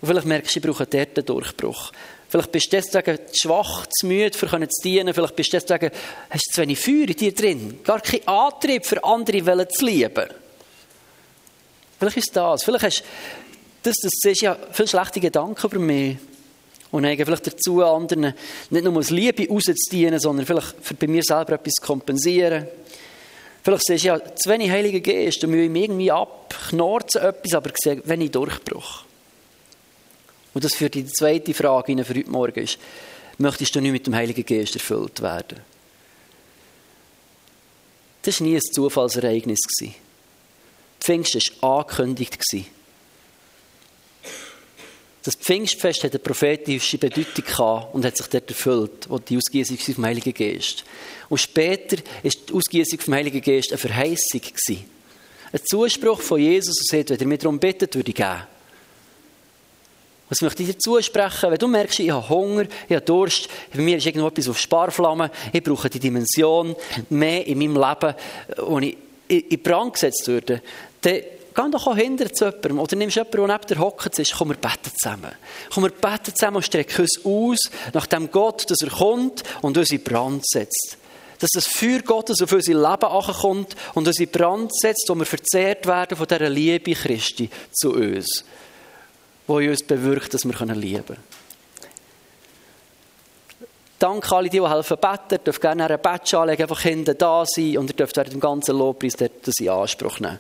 Und 0.01 0.09
vielleicht 0.09 0.27
merkst 0.27 0.55
du, 0.55 0.59
ich 0.61 0.67
brauche 0.67 0.87
dort 0.87 1.17
einen 1.17 1.27
Durchbruch. 1.27 1.93
Vielleicht 2.29 2.53
bist 2.53 2.67
du 2.67 2.77
deswegen 2.77 3.19
zu 3.27 3.49
schwach, 3.49 3.87
zu 3.87 4.07
müde, 4.07 4.37
für 4.37 4.49
zu 4.49 4.83
dienen. 4.83 5.15
Vielleicht 5.15 5.35
bist 5.35 5.53
du 5.53 5.59
deswegen, 5.59 5.91
hast 6.29 6.47
du 6.47 6.53
zu 6.53 6.61
wenig 6.61 6.79
Feuer 6.79 7.09
in 7.09 7.17
dir 7.17 7.35
drin. 7.35 7.81
Gar 7.83 8.01
keinen 8.01 8.29
Antrieb 8.29 8.85
für 8.85 9.03
andere 9.03 9.67
zu 9.69 9.87
lieben. 9.87 10.29
Vielleicht 11.99 12.17
ist 12.19 12.37
das. 12.37 12.63
Vielleicht 12.63 12.85
hast 12.85 13.05
das, 13.83 13.97
das 13.97 14.11
siehst 14.23 14.43
ja 14.43 14.57
viele 14.73 14.89
schlechte 14.89 15.21
Gedanken 15.21 15.67
über 15.67 15.79
mich. 15.79 16.17
Und 16.91 17.03
neigen 17.03 17.25
vielleicht 17.25 17.47
dazu, 17.47 17.83
anderen 17.83 18.35
nicht 18.71 18.85
nur 18.85 18.97
aus 18.97 19.11
Liebe 19.11 19.47
rauszudienen, 19.49 20.19
sondern 20.19 20.47
vielleicht 20.47 20.75
für 20.81 20.95
bei 20.95 21.07
mir 21.07 21.23
selber 21.23 21.53
etwas 21.53 21.75
zu 21.75 21.87
kompensieren. 21.87 22.67
Vielleicht 23.69 23.85
siehst 23.85 24.05
du 24.05 24.09
ja, 24.09 24.19
zu 24.35 24.49
wenig 24.49 24.71
Heiliger 24.71 25.01
Geist 25.01 25.45
und 25.45 25.51
mühe 25.51 25.69
mich 25.69 25.83
irgendwie 25.83 26.11
ab, 26.11 26.55
knorzen 26.71 27.21
etwas, 27.21 27.53
aber 27.53 27.71
sehe 27.77 28.01
wenig 28.09 28.31
Durchbruch. 28.31 29.05
Und 30.55 30.65
das 30.65 30.75
führt 30.75 30.97
in 30.97 31.05
die 31.05 31.13
zweite 31.13 31.53
Frage 31.53 32.03
für 32.03 32.15
heute 32.15 32.31
Morgen 32.31 32.61
ist, 32.61 32.79
möchtest 33.37 33.75
du 33.75 33.83
nicht 33.83 33.93
mit 33.93 34.07
dem 34.07 34.15
Heiligen 34.15 34.47
Geist 34.47 34.75
erfüllt 34.75 35.21
werden? 35.21 35.61
Das 38.23 38.41
war 38.41 38.47
nie 38.47 38.55
ein 38.55 38.63
Zufallsereignis. 38.63 39.61
Pfingst 40.99 41.61
war 41.61 41.81
angekündigt. 41.81 42.43
Das 45.29 45.37
Pfingstfest 45.37 46.05
hat 46.05 46.13
eine 46.13 46.21
prophetische 46.21 46.97
Bedeutung 46.97 47.45
gehabt 47.45 47.95
und 47.95 48.03
hat 48.03 48.17
sich 48.17 48.29
dort 48.29 48.49
erfüllt, 48.49 49.11
wo 49.11 49.19
die 49.19 49.37
Ausgießung 49.37 49.77
vom 49.77 50.07
Heiligen 50.07 50.33
Geist. 50.33 50.85
Und 51.29 51.37
später 51.37 51.99
war 51.99 52.31
die 52.49 52.55
Ausgießung 52.55 52.99
vom 52.99 53.13
Heiligen 53.13 53.43
Geist 53.43 53.71
eine 53.71 53.77
Verheißung. 53.77 54.41
Ein 55.53 55.61
Zuspruch 55.67 56.23
von 56.23 56.41
Jesus, 56.41 56.77
der 56.77 57.01
sagt, 57.01 57.11
wenn 57.11 57.21
ihr 57.21 57.27
mich 57.27 57.41
darum 57.41 57.59
bittet, 57.59 57.95
würde 57.95 58.09
ich 58.09 58.15
geben. 58.15 58.43
Was 60.31 60.41
möchte 60.41 60.63
ich 60.63 60.71
dir 60.71 60.79
zusprechen? 60.79 61.51
Wenn 61.51 61.59
du 61.59 61.69
merkst, 61.69 62.01
ich 62.01 62.11
habe 62.11 62.27
Hunger, 62.27 62.65
ich 62.89 62.97
habe 62.97 63.05
Durst, 63.05 63.51
bei 63.75 63.83
mir 63.83 63.99
ist 63.99 64.07
irgendwo 64.07 64.29
etwas 64.29 64.49
auf 64.49 64.59
Sparflamme, 64.59 65.31
ich 65.53 65.63
brauche 65.63 65.91
die 65.91 66.01
Dimension 66.01 66.75
mehr 67.11 67.47
in 67.47 67.59
meinem 67.59 67.75
Leben, 67.75 68.15
wo 68.67 68.79
ich 68.79 68.97
in 69.29 69.63
Brand 69.63 69.93
gesetzt 69.93 70.27
würde, 70.27 70.63
dann 71.03 71.21
geh 71.59 71.71
doch 71.71 71.97
hinter 71.97 72.33
zu 72.33 72.47
jemandem. 72.47 72.79
Oder 72.79 72.97
nimmst 72.97 73.17
jemanden, 73.17 73.37
der 73.37 73.47
neben 73.49 73.67
dir 73.67 73.79
hockt 73.79 74.19
ist, 74.19 74.35
komm, 74.35 74.51
wir 74.51 74.57
beten 74.57 74.91
zusammen. 74.97 75.33
Komm, 75.73 75.85
wir 75.85 75.91
beten 75.91 76.35
zusammen 76.35 76.57
und 76.57 76.65
strecken 76.65 77.03
uns 77.03 77.25
aus, 77.25 77.59
nach 77.93 78.07
dem 78.07 78.31
Gott, 78.31 78.71
dass 78.71 78.83
er 78.83 78.91
kommt 78.91 79.43
und 79.63 79.77
uns 79.77 79.91
in 79.91 80.03
Brand 80.03 80.47
setzt. 80.47 80.97
Dass 81.41 81.51
das 81.51 81.67
Feuer 81.67 82.01
Gottes 82.01 82.43
auf 82.43 82.53
unser 82.53 82.73
Leben 82.73 82.85
ankommt 82.85 83.77
und 83.95 84.07
uns 84.07 84.21
in 84.21 84.29
Brand 84.29 84.73
setzt, 84.77 85.09
wo 85.09 85.15
wir 85.15 85.27
verzehrt 85.27 85.87
werden 85.87 86.17
von 86.17 86.27
dieser 86.27 86.49
Liebe 86.49 86.93
Christi 86.93 87.49
zu 87.73 87.93
uns. 87.93 88.45
Wo 89.47 89.57
uns 89.57 89.83
bewirkt, 89.83 90.35
dass 90.35 90.45
wir 90.45 90.75
lieben 90.75 91.05
können. 91.07 91.23
Danke 93.99 94.37
alle, 94.37 94.49
die, 94.49 94.63
helfen 94.63 94.97
beten. 94.97 95.33
Ihr 95.33 95.39
dürft 95.39 95.61
gerne 95.61 95.87
eine 95.87 95.99
Batsch 95.99 96.35
anlegen, 96.35 96.63
einfach 96.63 96.83
hinten 96.83 97.19
da 97.19 97.45
sein 97.45 97.79
und 97.79 97.91
ihr 97.91 97.97
dürft 97.97 98.17
während 98.17 98.33
dem 98.33 98.41
ganzen 98.41 98.77
Lobpreis 98.77 99.15
das 99.17 99.55
in 99.59 99.69
Anspruch 99.71 100.21
nehmen. 100.21 100.39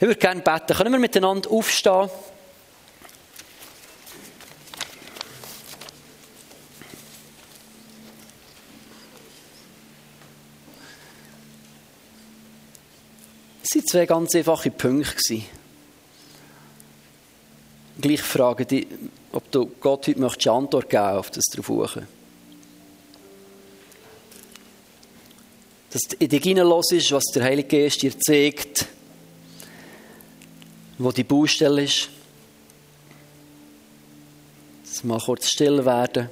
Ich 0.00 0.06
würde 0.06 0.14
gerne 0.14 0.40
beten. 0.40 0.76
Können 0.76 0.92
wir 0.92 1.00
miteinander 1.00 1.50
aufstehen? 1.50 2.08
Es 13.64 13.74
waren 13.74 13.86
zwei 13.86 14.06
ganz 14.06 14.36
einfache 14.36 14.70
Punkte. 14.70 15.42
Gleich 18.00 18.22
frage 18.22 18.66
dich, 18.66 18.86
ob 19.32 19.50
du 19.50 19.66
Gott 19.80 20.06
heute 20.06 20.20
möchtest 20.20 20.46
Antwort 20.46 20.88
geben 20.88 21.02
auf 21.02 21.30
das 21.32 21.44
drauf 21.46 21.98
Dass 25.90 26.02
du 26.02 26.16
in 26.20 26.28
dich 26.28 26.42
hineinlässt, 26.44 27.10
was 27.10 27.24
der 27.34 27.42
Heilige 27.42 27.82
Geist 27.82 28.00
dir 28.00 28.16
zeigt, 28.16 28.86
wo 30.98 31.12
die 31.12 31.24
Baustelle 31.24 31.84
ist. 31.84 32.08
Dass 34.84 35.04
mal 35.04 35.20
kurz 35.20 35.48
still 35.48 35.84
werden. 35.84 36.28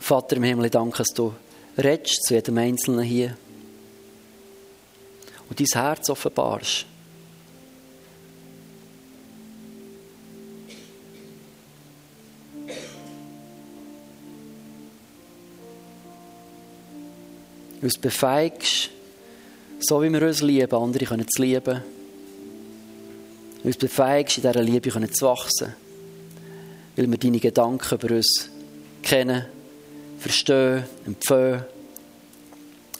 Vater 0.00 0.36
im 0.36 0.42
Himmel, 0.42 0.70
danke, 0.70 0.98
dass 0.98 1.14
du 1.14 1.32
redest 1.78 2.24
zu 2.24 2.34
jedem 2.34 2.58
Einzelnen 2.58 3.04
hier 3.04 3.36
und 5.48 5.60
dein 5.60 5.66
Herz 5.66 6.10
offenbarst. 6.10 6.86
uns 17.82 17.98
befeigst, 17.98 18.90
so 19.80 20.02
wie 20.02 20.12
wir 20.12 20.22
uns 20.22 20.42
lieben, 20.42 20.74
andere 20.74 21.04
können 21.04 21.26
zu 21.28 21.42
lieben. 21.42 21.82
Uns 23.62 23.76
befeigst, 23.76 24.38
in 24.38 24.42
dieser 24.42 24.62
Liebe 24.62 24.90
können 24.90 25.12
zu 25.12 25.26
wachsen. 25.26 25.74
Weil 26.96 27.10
wir 27.10 27.18
deine 27.18 27.38
Gedanken 27.38 27.94
über 27.94 28.14
uns 28.14 28.50
kennen, 29.02 29.46
verstehen, 30.18 30.84
empfehlen. 31.06 31.64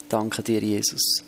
Danke 0.09 0.43
dir, 0.43 0.61
Jesus. 0.61 1.23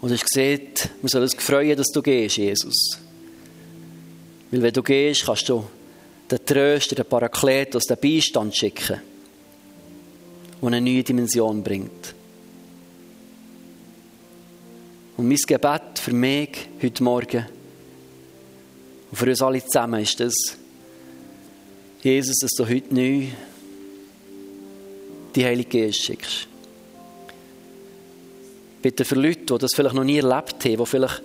Und 0.00 0.10
du 0.10 0.14
hast 0.14 0.26
gesehen, 0.26 0.68
wir 1.00 1.08
sollen 1.08 1.24
uns 1.24 1.34
freuen, 1.34 1.76
dass 1.76 1.88
du 1.88 2.02
gehst, 2.02 2.36
Jesus. 2.36 2.98
Weil 4.50 4.62
wenn 4.62 4.72
du 4.74 4.82
gehst, 4.82 5.24
kannst 5.24 5.48
du 5.48 5.64
den 6.30 6.44
Tröster, 6.44 6.96
den 6.96 7.06
Parakletos, 7.06 7.84
den 7.84 7.96
Beistand 8.00 8.54
schicken 8.54 9.00
die 10.60 10.66
eine 10.66 10.80
neue 10.80 11.02
Dimension 11.02 11.62
bringt. 11.62 12.15
Und 15.16 15.28
mein 15.28 15.38
Gebet 15.38 15.98
für 15.98 16.12
mich 16.12 16.68
heute 16.82 17.02
Morgen 17.02 17.46
und 19.10 19.16
für 19.16 19.26
uns 19.26 19.40
alle 19.40 19.64
zusammen 19.64 20.02
ist 20.02 20.20
das, 20.20 20.34
Jesus, 22.02 22.36
dass 22.40 22.50
du 22.50 22.68
heute 22.68 22.94
neu 22.94 23.28
die 25.34 25.44
Heilige 25.44 25.86
Geist 25.86 26.04
schickst. 26.04 26.46
Bitte 28.82 29.06
für 29.06 29.14
Leute, 29.14 29.40
die 29.40 29.58
das 29.58 29.74
vielleicht 29.74 29.94
noch 29.94 30.04
nie 30.04 30.18
erlebt 30.18 30.62
haben, 30.64 30.76
die 30.76 30.86
vielleicht 30.86 31.22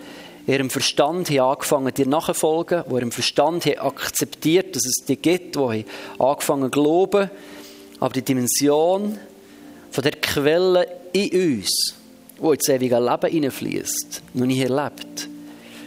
ihrem 0.47 0.69
Verstand 0.69 1.29
haben 1.29 1.39
angefangen, 1.39 1.93
dir 1.93 2.07
nachzufolgen, 2.07 2.83
die 2.89 2.95
ihrem 2.95 3.11
Verstand 3.11 3.65
haben 3.65 3.79
akzeptiert, 3.79 4.73
dass 4.73 4.85
es 4.85 5.05
dich 5.05 5.21
gibt, 5.21 5.55
die 5.55 5.85
angefangen 6.17 6.71
zu 6.71 6.79
glauben, 6.79 7.29
aber 7.99 8.13
die 8.13 8.21
Dimension 8.21 9.19
von 9.91 10.01
der 10.01 10.13
Quelle 10.13 10.87
in 11.11 11.59
uns, 11.59 11.95
wo 12.41 12.51
ins 12.51 12.67
ewige 12.67 12.99
Leben 12.99 13.31
hineinfließt, 13.31 14.23
noch 14.33 14.45
nie 14.47 14.61
erlebt, 14.61 15.29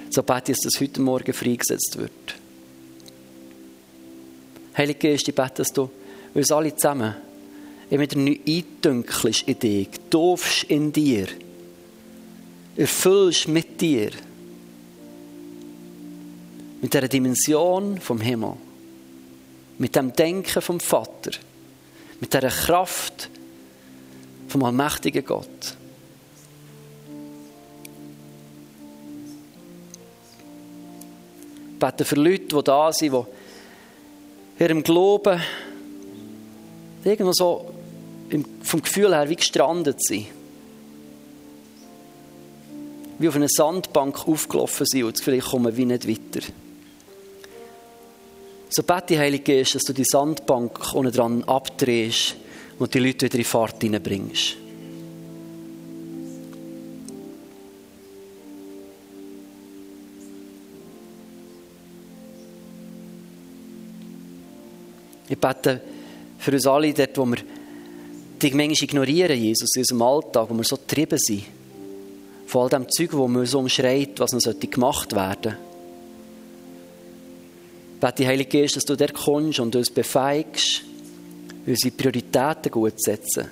so 0.08 0.22
bete 0.22 0.52
ich, 0.52 0.58
dass 0.58 0.72
das 0.72 0.80
heute 0.80 1.00
Morgen 1.00 1.32
freigesetzt 1.32 1.98
wird. 1.98 2.12
Heilige 4.76 5.10
Geist, 5.10 5.28
ich 5.28 5.34
bete, 5.34 5.54
dass 5.56 5.72
du 5.72 5.90
uns 6.32 6.52
alle 6.52 6.74
zusammen 6.74 7.16
immer 7.90 8.06
neu 8.14 8.36
eindünkelst 8.46 9.42
in 9.42 9.58
dich, 9.58 9.88
doofst 10.10 10.64
in 10.64 10.92
dir, 10.92 11.26
erfüllst 12.76 13.48
mit 13.48 13.80
dir, 13.80 14.10
mit 16.80 16.94
dieser 16.94 17.08
Dimension 17.08 17.98
vom 18.00 18.20
Himmel, 18.20 18.54
mit 19.78 19.96
dem 19.96 20.12
Denken 20.12 20.62
vom 20.62 20.78
Vater, 20.78 21.32
mit 22.20 22.32
dieser 22.32 22.48
Kraft, 22.48 23.28
vom 24.48 24.62
allmächtigen 24.62 25.24
Gott. 25.24 25.76
Ich 31.84 31.90
bete 31.90 32.06
für 32.06 32.14
Leute, 32.14 32.56
die 32.56 32.64
da 32.64 32.90
sind, 32.94 33.12
die 33.12 34.62
ihrem 34.62 34.82
Glauben 34.82 35.38
irgendwo 37.04 37.32
so 37.34 37.74
vom 38.62 38.80
Gefühl 38.80 39.14
her 39.14 39.28
wie 39.28 39.36
gestrandet 39.36 40.02
sind. 40.02 40.28
Wie 43.18 43.28
auf 43.28 43.36
einer 43.36 43.50
Sandbank 43.50 44.26
aufgelaufen 44.26 44.86
sind 44.86 45.04
und 45.04 45.20
vielleicht 45.20 45.48
kommen 45.48 45.76
wir 45.76 45.84
nicht 45.84 46.08
weiter. 46.08 46.46
So 48.70 48.82
bete, 48.82 49.18
Heilige 49.18 49.58
Geist, 49.58 49.74
dass 49.74 49.82
du 49.82 49.92
die 49.92 50.06
Sandbank 50.06 50.94
unten 50.94 51.12
dran 51.12 51.44
abdrehst 51.44 52.36
und 52.78 52.94
die 52.94 52.98
Leute 52.98 53.26
wieder 53.26 53.36
in 53.36 53.44
Fahrt 53.44 53.82
hineinbringst. 53.82 54.63
Ich 65.34 65.40
bete 65.40 65.80
für 66.38 66.52
uns 66.52 66.66
alle 66.66 66.94
dort, 66.94 67.18
wo 67.18 67.26
wir 67.26 67.38
dich 68.40 68.54
manchmal 68.54 68.84
ignorieren, 68.84 69.36
Jesus, 69.36 69.74
in 69.74 69.80
unserem 69.80 70.02
Alltag, 70.02 70.48
wo 70.48 70.54
wir 70.54 70.62
so 70.62 70.76
getrieben 70.76 71.18
sind. 71.18 71.42
Von 72.46 72.62
all 72.62 72.68
dem 72.68 72.88
Zeug, 72.88 73.12
wo 73.14 73.26
man 73.26 73.44
so 73.44 73.58
umschreit, 73.58 74.20
was 74.20 74.32
noch 74.32 74.60
gemacht 74.60 75.12
werden 75.12 75.42
sollte. 75.42 75.56
Ich 77.94 78.00
bete, 78.00 78.26
Heilige 78.28 78.60
Geist, 78.60 78.76
dass 78.76 78.84
du 78.84 78.96
dort 78.96 79.12
kommst 79.12 79.58
und 79.58 79.74
uns 79.74 79.90
befeigst, 79.90 80.82
unsere 81.66 81.94
Prioritäten 81.96 82.70
gut 82.70 83.00
zu 83.00 83.10
setzen, 83.10 83.48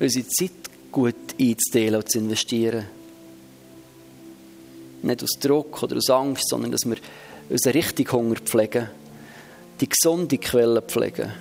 unsere 0.00 0.26
Zeit 0.26 0.52
gut 0.90 1.14
einzuteilen 1.38 1.96
und 1.96 2.10
zu 2.10 2.18
investieren. 2.18 2.86
Nicht 5.02 5.22
aus 5.22 5.38
Druck 5.38 5.82
oder 5.82 5.98
aus 5.98 6.08
Angst, 6.08 6.48
sondern 6.48 6.70
dass 6.70 6.86
wir 6.86 6.96
unseren 7.50 7.72
richtigen 7.72 8.10
Hunger 8.10 8.36
pflegen, 8.36 8.88
die 9.84 9.90
gesunde 9.90 10.38
Quelle 10.38 10.80
pflegen, 10.80 11.32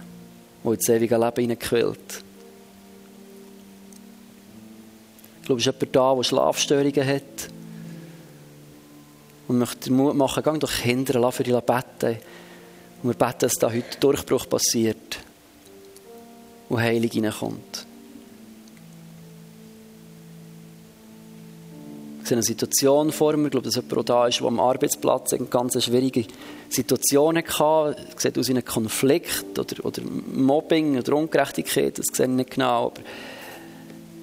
die 0.64 0.70
ins 0.70 0.90
ewige 0.90 1.18
Leben 1.18 1.42
hineinquillt. 1.42 2.24
Ich 5.40 5.46
glaube, 5.46 5.62
es 5.62 5.68
ist 5.68 5.74
jemand 5.74 5.96
da, 5.96 6.16
der 6.16 6.24
Schlafstörungen 6.24 7.08
hat 7.08 7.50
und 9.48 9.60
möchte 9.60 9.92
Mut 9.92 10.16
machen, 10.16 10.44
geh 10.44 10.60
doch 10.60 10.72
hindern, 10.72 11.22
lass 11.22 11.36
für 11.36 11.44
die 11.44 11.52
beten. 11.52 12.20
Und 13.02 13.10
wir 13.10 13.14
beten, 13.14 13.40
dass 13.40 13.54
da 13.54 13.72
heute 13.72 14.00
Durchbruch 14.00 14.48
passiert 14.48 15.20
wo 16.70 16.80
Heilung 16.80 17.10
hineinkommt. 17.10 17.86
Eine 22.34 22.44
Situation 22.44 23.12
vor 23.12 23.36
mir, 23.38 23.46
ich 23.46 23.52
glaube, 23.52 23.66
dass 23.66 23.76
jemand 23.76 24.10
da 24.10 24.28
ist, 24.28 24.40
der 24.40 24.48
am 24.48 24.60
Arbeitsplatz 24.60 25.34
eine 25.34 25.46
ganz 25.46 25.82
schwierige 25.84 26.26
Situation 26.70 27.38
hatte. 27.38 27.96
Es 28.16 28.22
sieht 28.22 28.38
aus 28.38 28.50
wie 28.50 28.56
ein 28.56 28.66
Konflikt 28.66 29.58
oder, 29.58 29.86
oder 29.86 30.02
Mobbing 30.04 30.98
oder 30.98 31.14
Ungerechtigkeit, 31.14 31.98
das 31.98 32.08
sehe 32.12 32.26
ich 32.26 32.32
nicht 32.32 32.52
genau. 32.52 32.88
Aber 32.88 33.02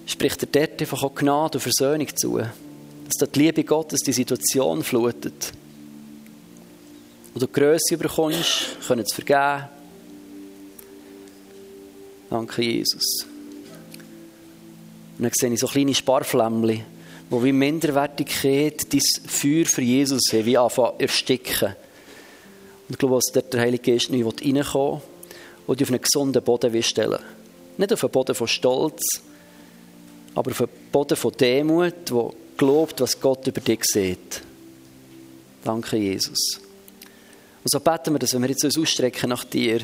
spricht 0.07 0.43
er 0.43 0.49
dort 0.51 0.81
einfach 0.81 1.03
auch 1.03 1.15
Gnade 1.15 1.59
und 1.59 1.63
Versöhnung 1.63 2.09
zu. 2.15 2.39
Dass 2.39 3.31
die 3.31 3.39
Liebe 3.39 3.65
Gottes 3.65 4.01
die 4.01 4.13
Situation 4.13 4.83
flutet. 4.83 5.53
Wo 7.33 7.41
du 7.41 7.47
Größe 7.47 7.97
bekommst, 7.97 8.77
können 8.87 9.07
zu 9.07 9.15
vergeben, 9.15 9.69
Danke, 12.31 12.63
Jesus. 12.63 13.27
Und 15.19 15.25
dann 15.25 15.33
sehe 15.35 15.53
ich 15.53 15.59
so 15.59 15.67
kleine 15.67 15.93
Sparflämmchen, 15.93 16.85
die 17.31 17.45
wie 17.45 17.53
Minderwertigkeit 17.53 18.93
dein 18.93 19.01
Feuer 19.27 19.65
für 19.65 19.83
Jesus 19.83 20.33
haben, 20.33 20.47
wie 20.47 20.59
anfangen 20.59 20.99
ersticken. 20.99 21.69
Und 22.89 22.95
ich 22.95 22.99
glaube, 22.99 23.17
dass 23.17 23.33
dort 23.33 23.53
der 23.55 23.61
Heilige 23.61 23.93
Geist 23.93 24.11
neu 24.11 24.27
reinkommen 24.27 25.01
und 25.67 25.81
dich 25.81 25.87
auf 25.87 25.93
einen 25.93 26.03
gesunden 26.03 26.43
Boden 26.43 26.83
stellen 26.83 27.21
Nicht 27.79 27.93
auf 27.93 28.03
einen 28.03 28.11
Boden 28.11 28.35
von 28.35 28.49
Stolz, 28.49 29.23
aber 30.35 30.51
auf 30.51 30.61
einen 30.61 30.71
Boden 30.91 31.17
von 31.17 31.33
Demut, 31.39 32.11
der 32.11 32.31
glaubt, 32.57 33.01
was 33.01 33.21
Gott 33.21 33.47
über 33.47 33.61
dich 33.61 33.85
sieht. 33.85 34.43
Danke, 35.63 35.97
Jesus. 35.97 36.61
Und 37.63 37.71
so 37.71 37.79
beten 37.79 38.15
wir, 38.15 38.19
dass 38.19 38.35
wenn 38.35 38.43
wir 38.43 38.51
jetzt 38.51 38.65
uns 38.65 38.79
ausstrecken 38.79 39.29
nach 39.29 39.45
dir, 39.45 39.83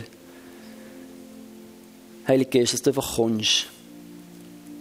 Heilige 2.27 2.59
Geist, 2.59 2.73
dass 2.73 2.83
du 2.83 2.91
einfach 2.91 3.17
kommst. 3.17 3.67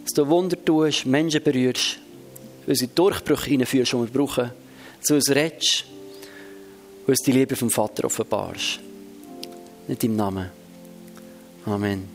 Dass 0.03 0.13
du 0.13 0.27
Wunder 0.27 0.57
tust, 0.63 1.05
Menschen 1.05 1.43
berührst, 1.43 1.99
unsere 2.67 2.91
Durchbrüche 2.93 3.51
reinführst, 3.51 3.93
die 3.93 3.97
wir 3.97 4.07
brauchen, 4.07 4.51
zu 5.01 5.15
uns 5.15 5.29
redest 5.29 5.85
und 7.05 7.09
uns 7.09 7.19
die 7.19 7.31
Liebe 7.31 7.55
vom 7.55 7.69
Vater 7.69 8.05
offenbarst. 8.05 8.79
In 9.87 9.97
deinem 9.97 10.15
Namen. 10.15 10.49
Amen. 11.65 12.14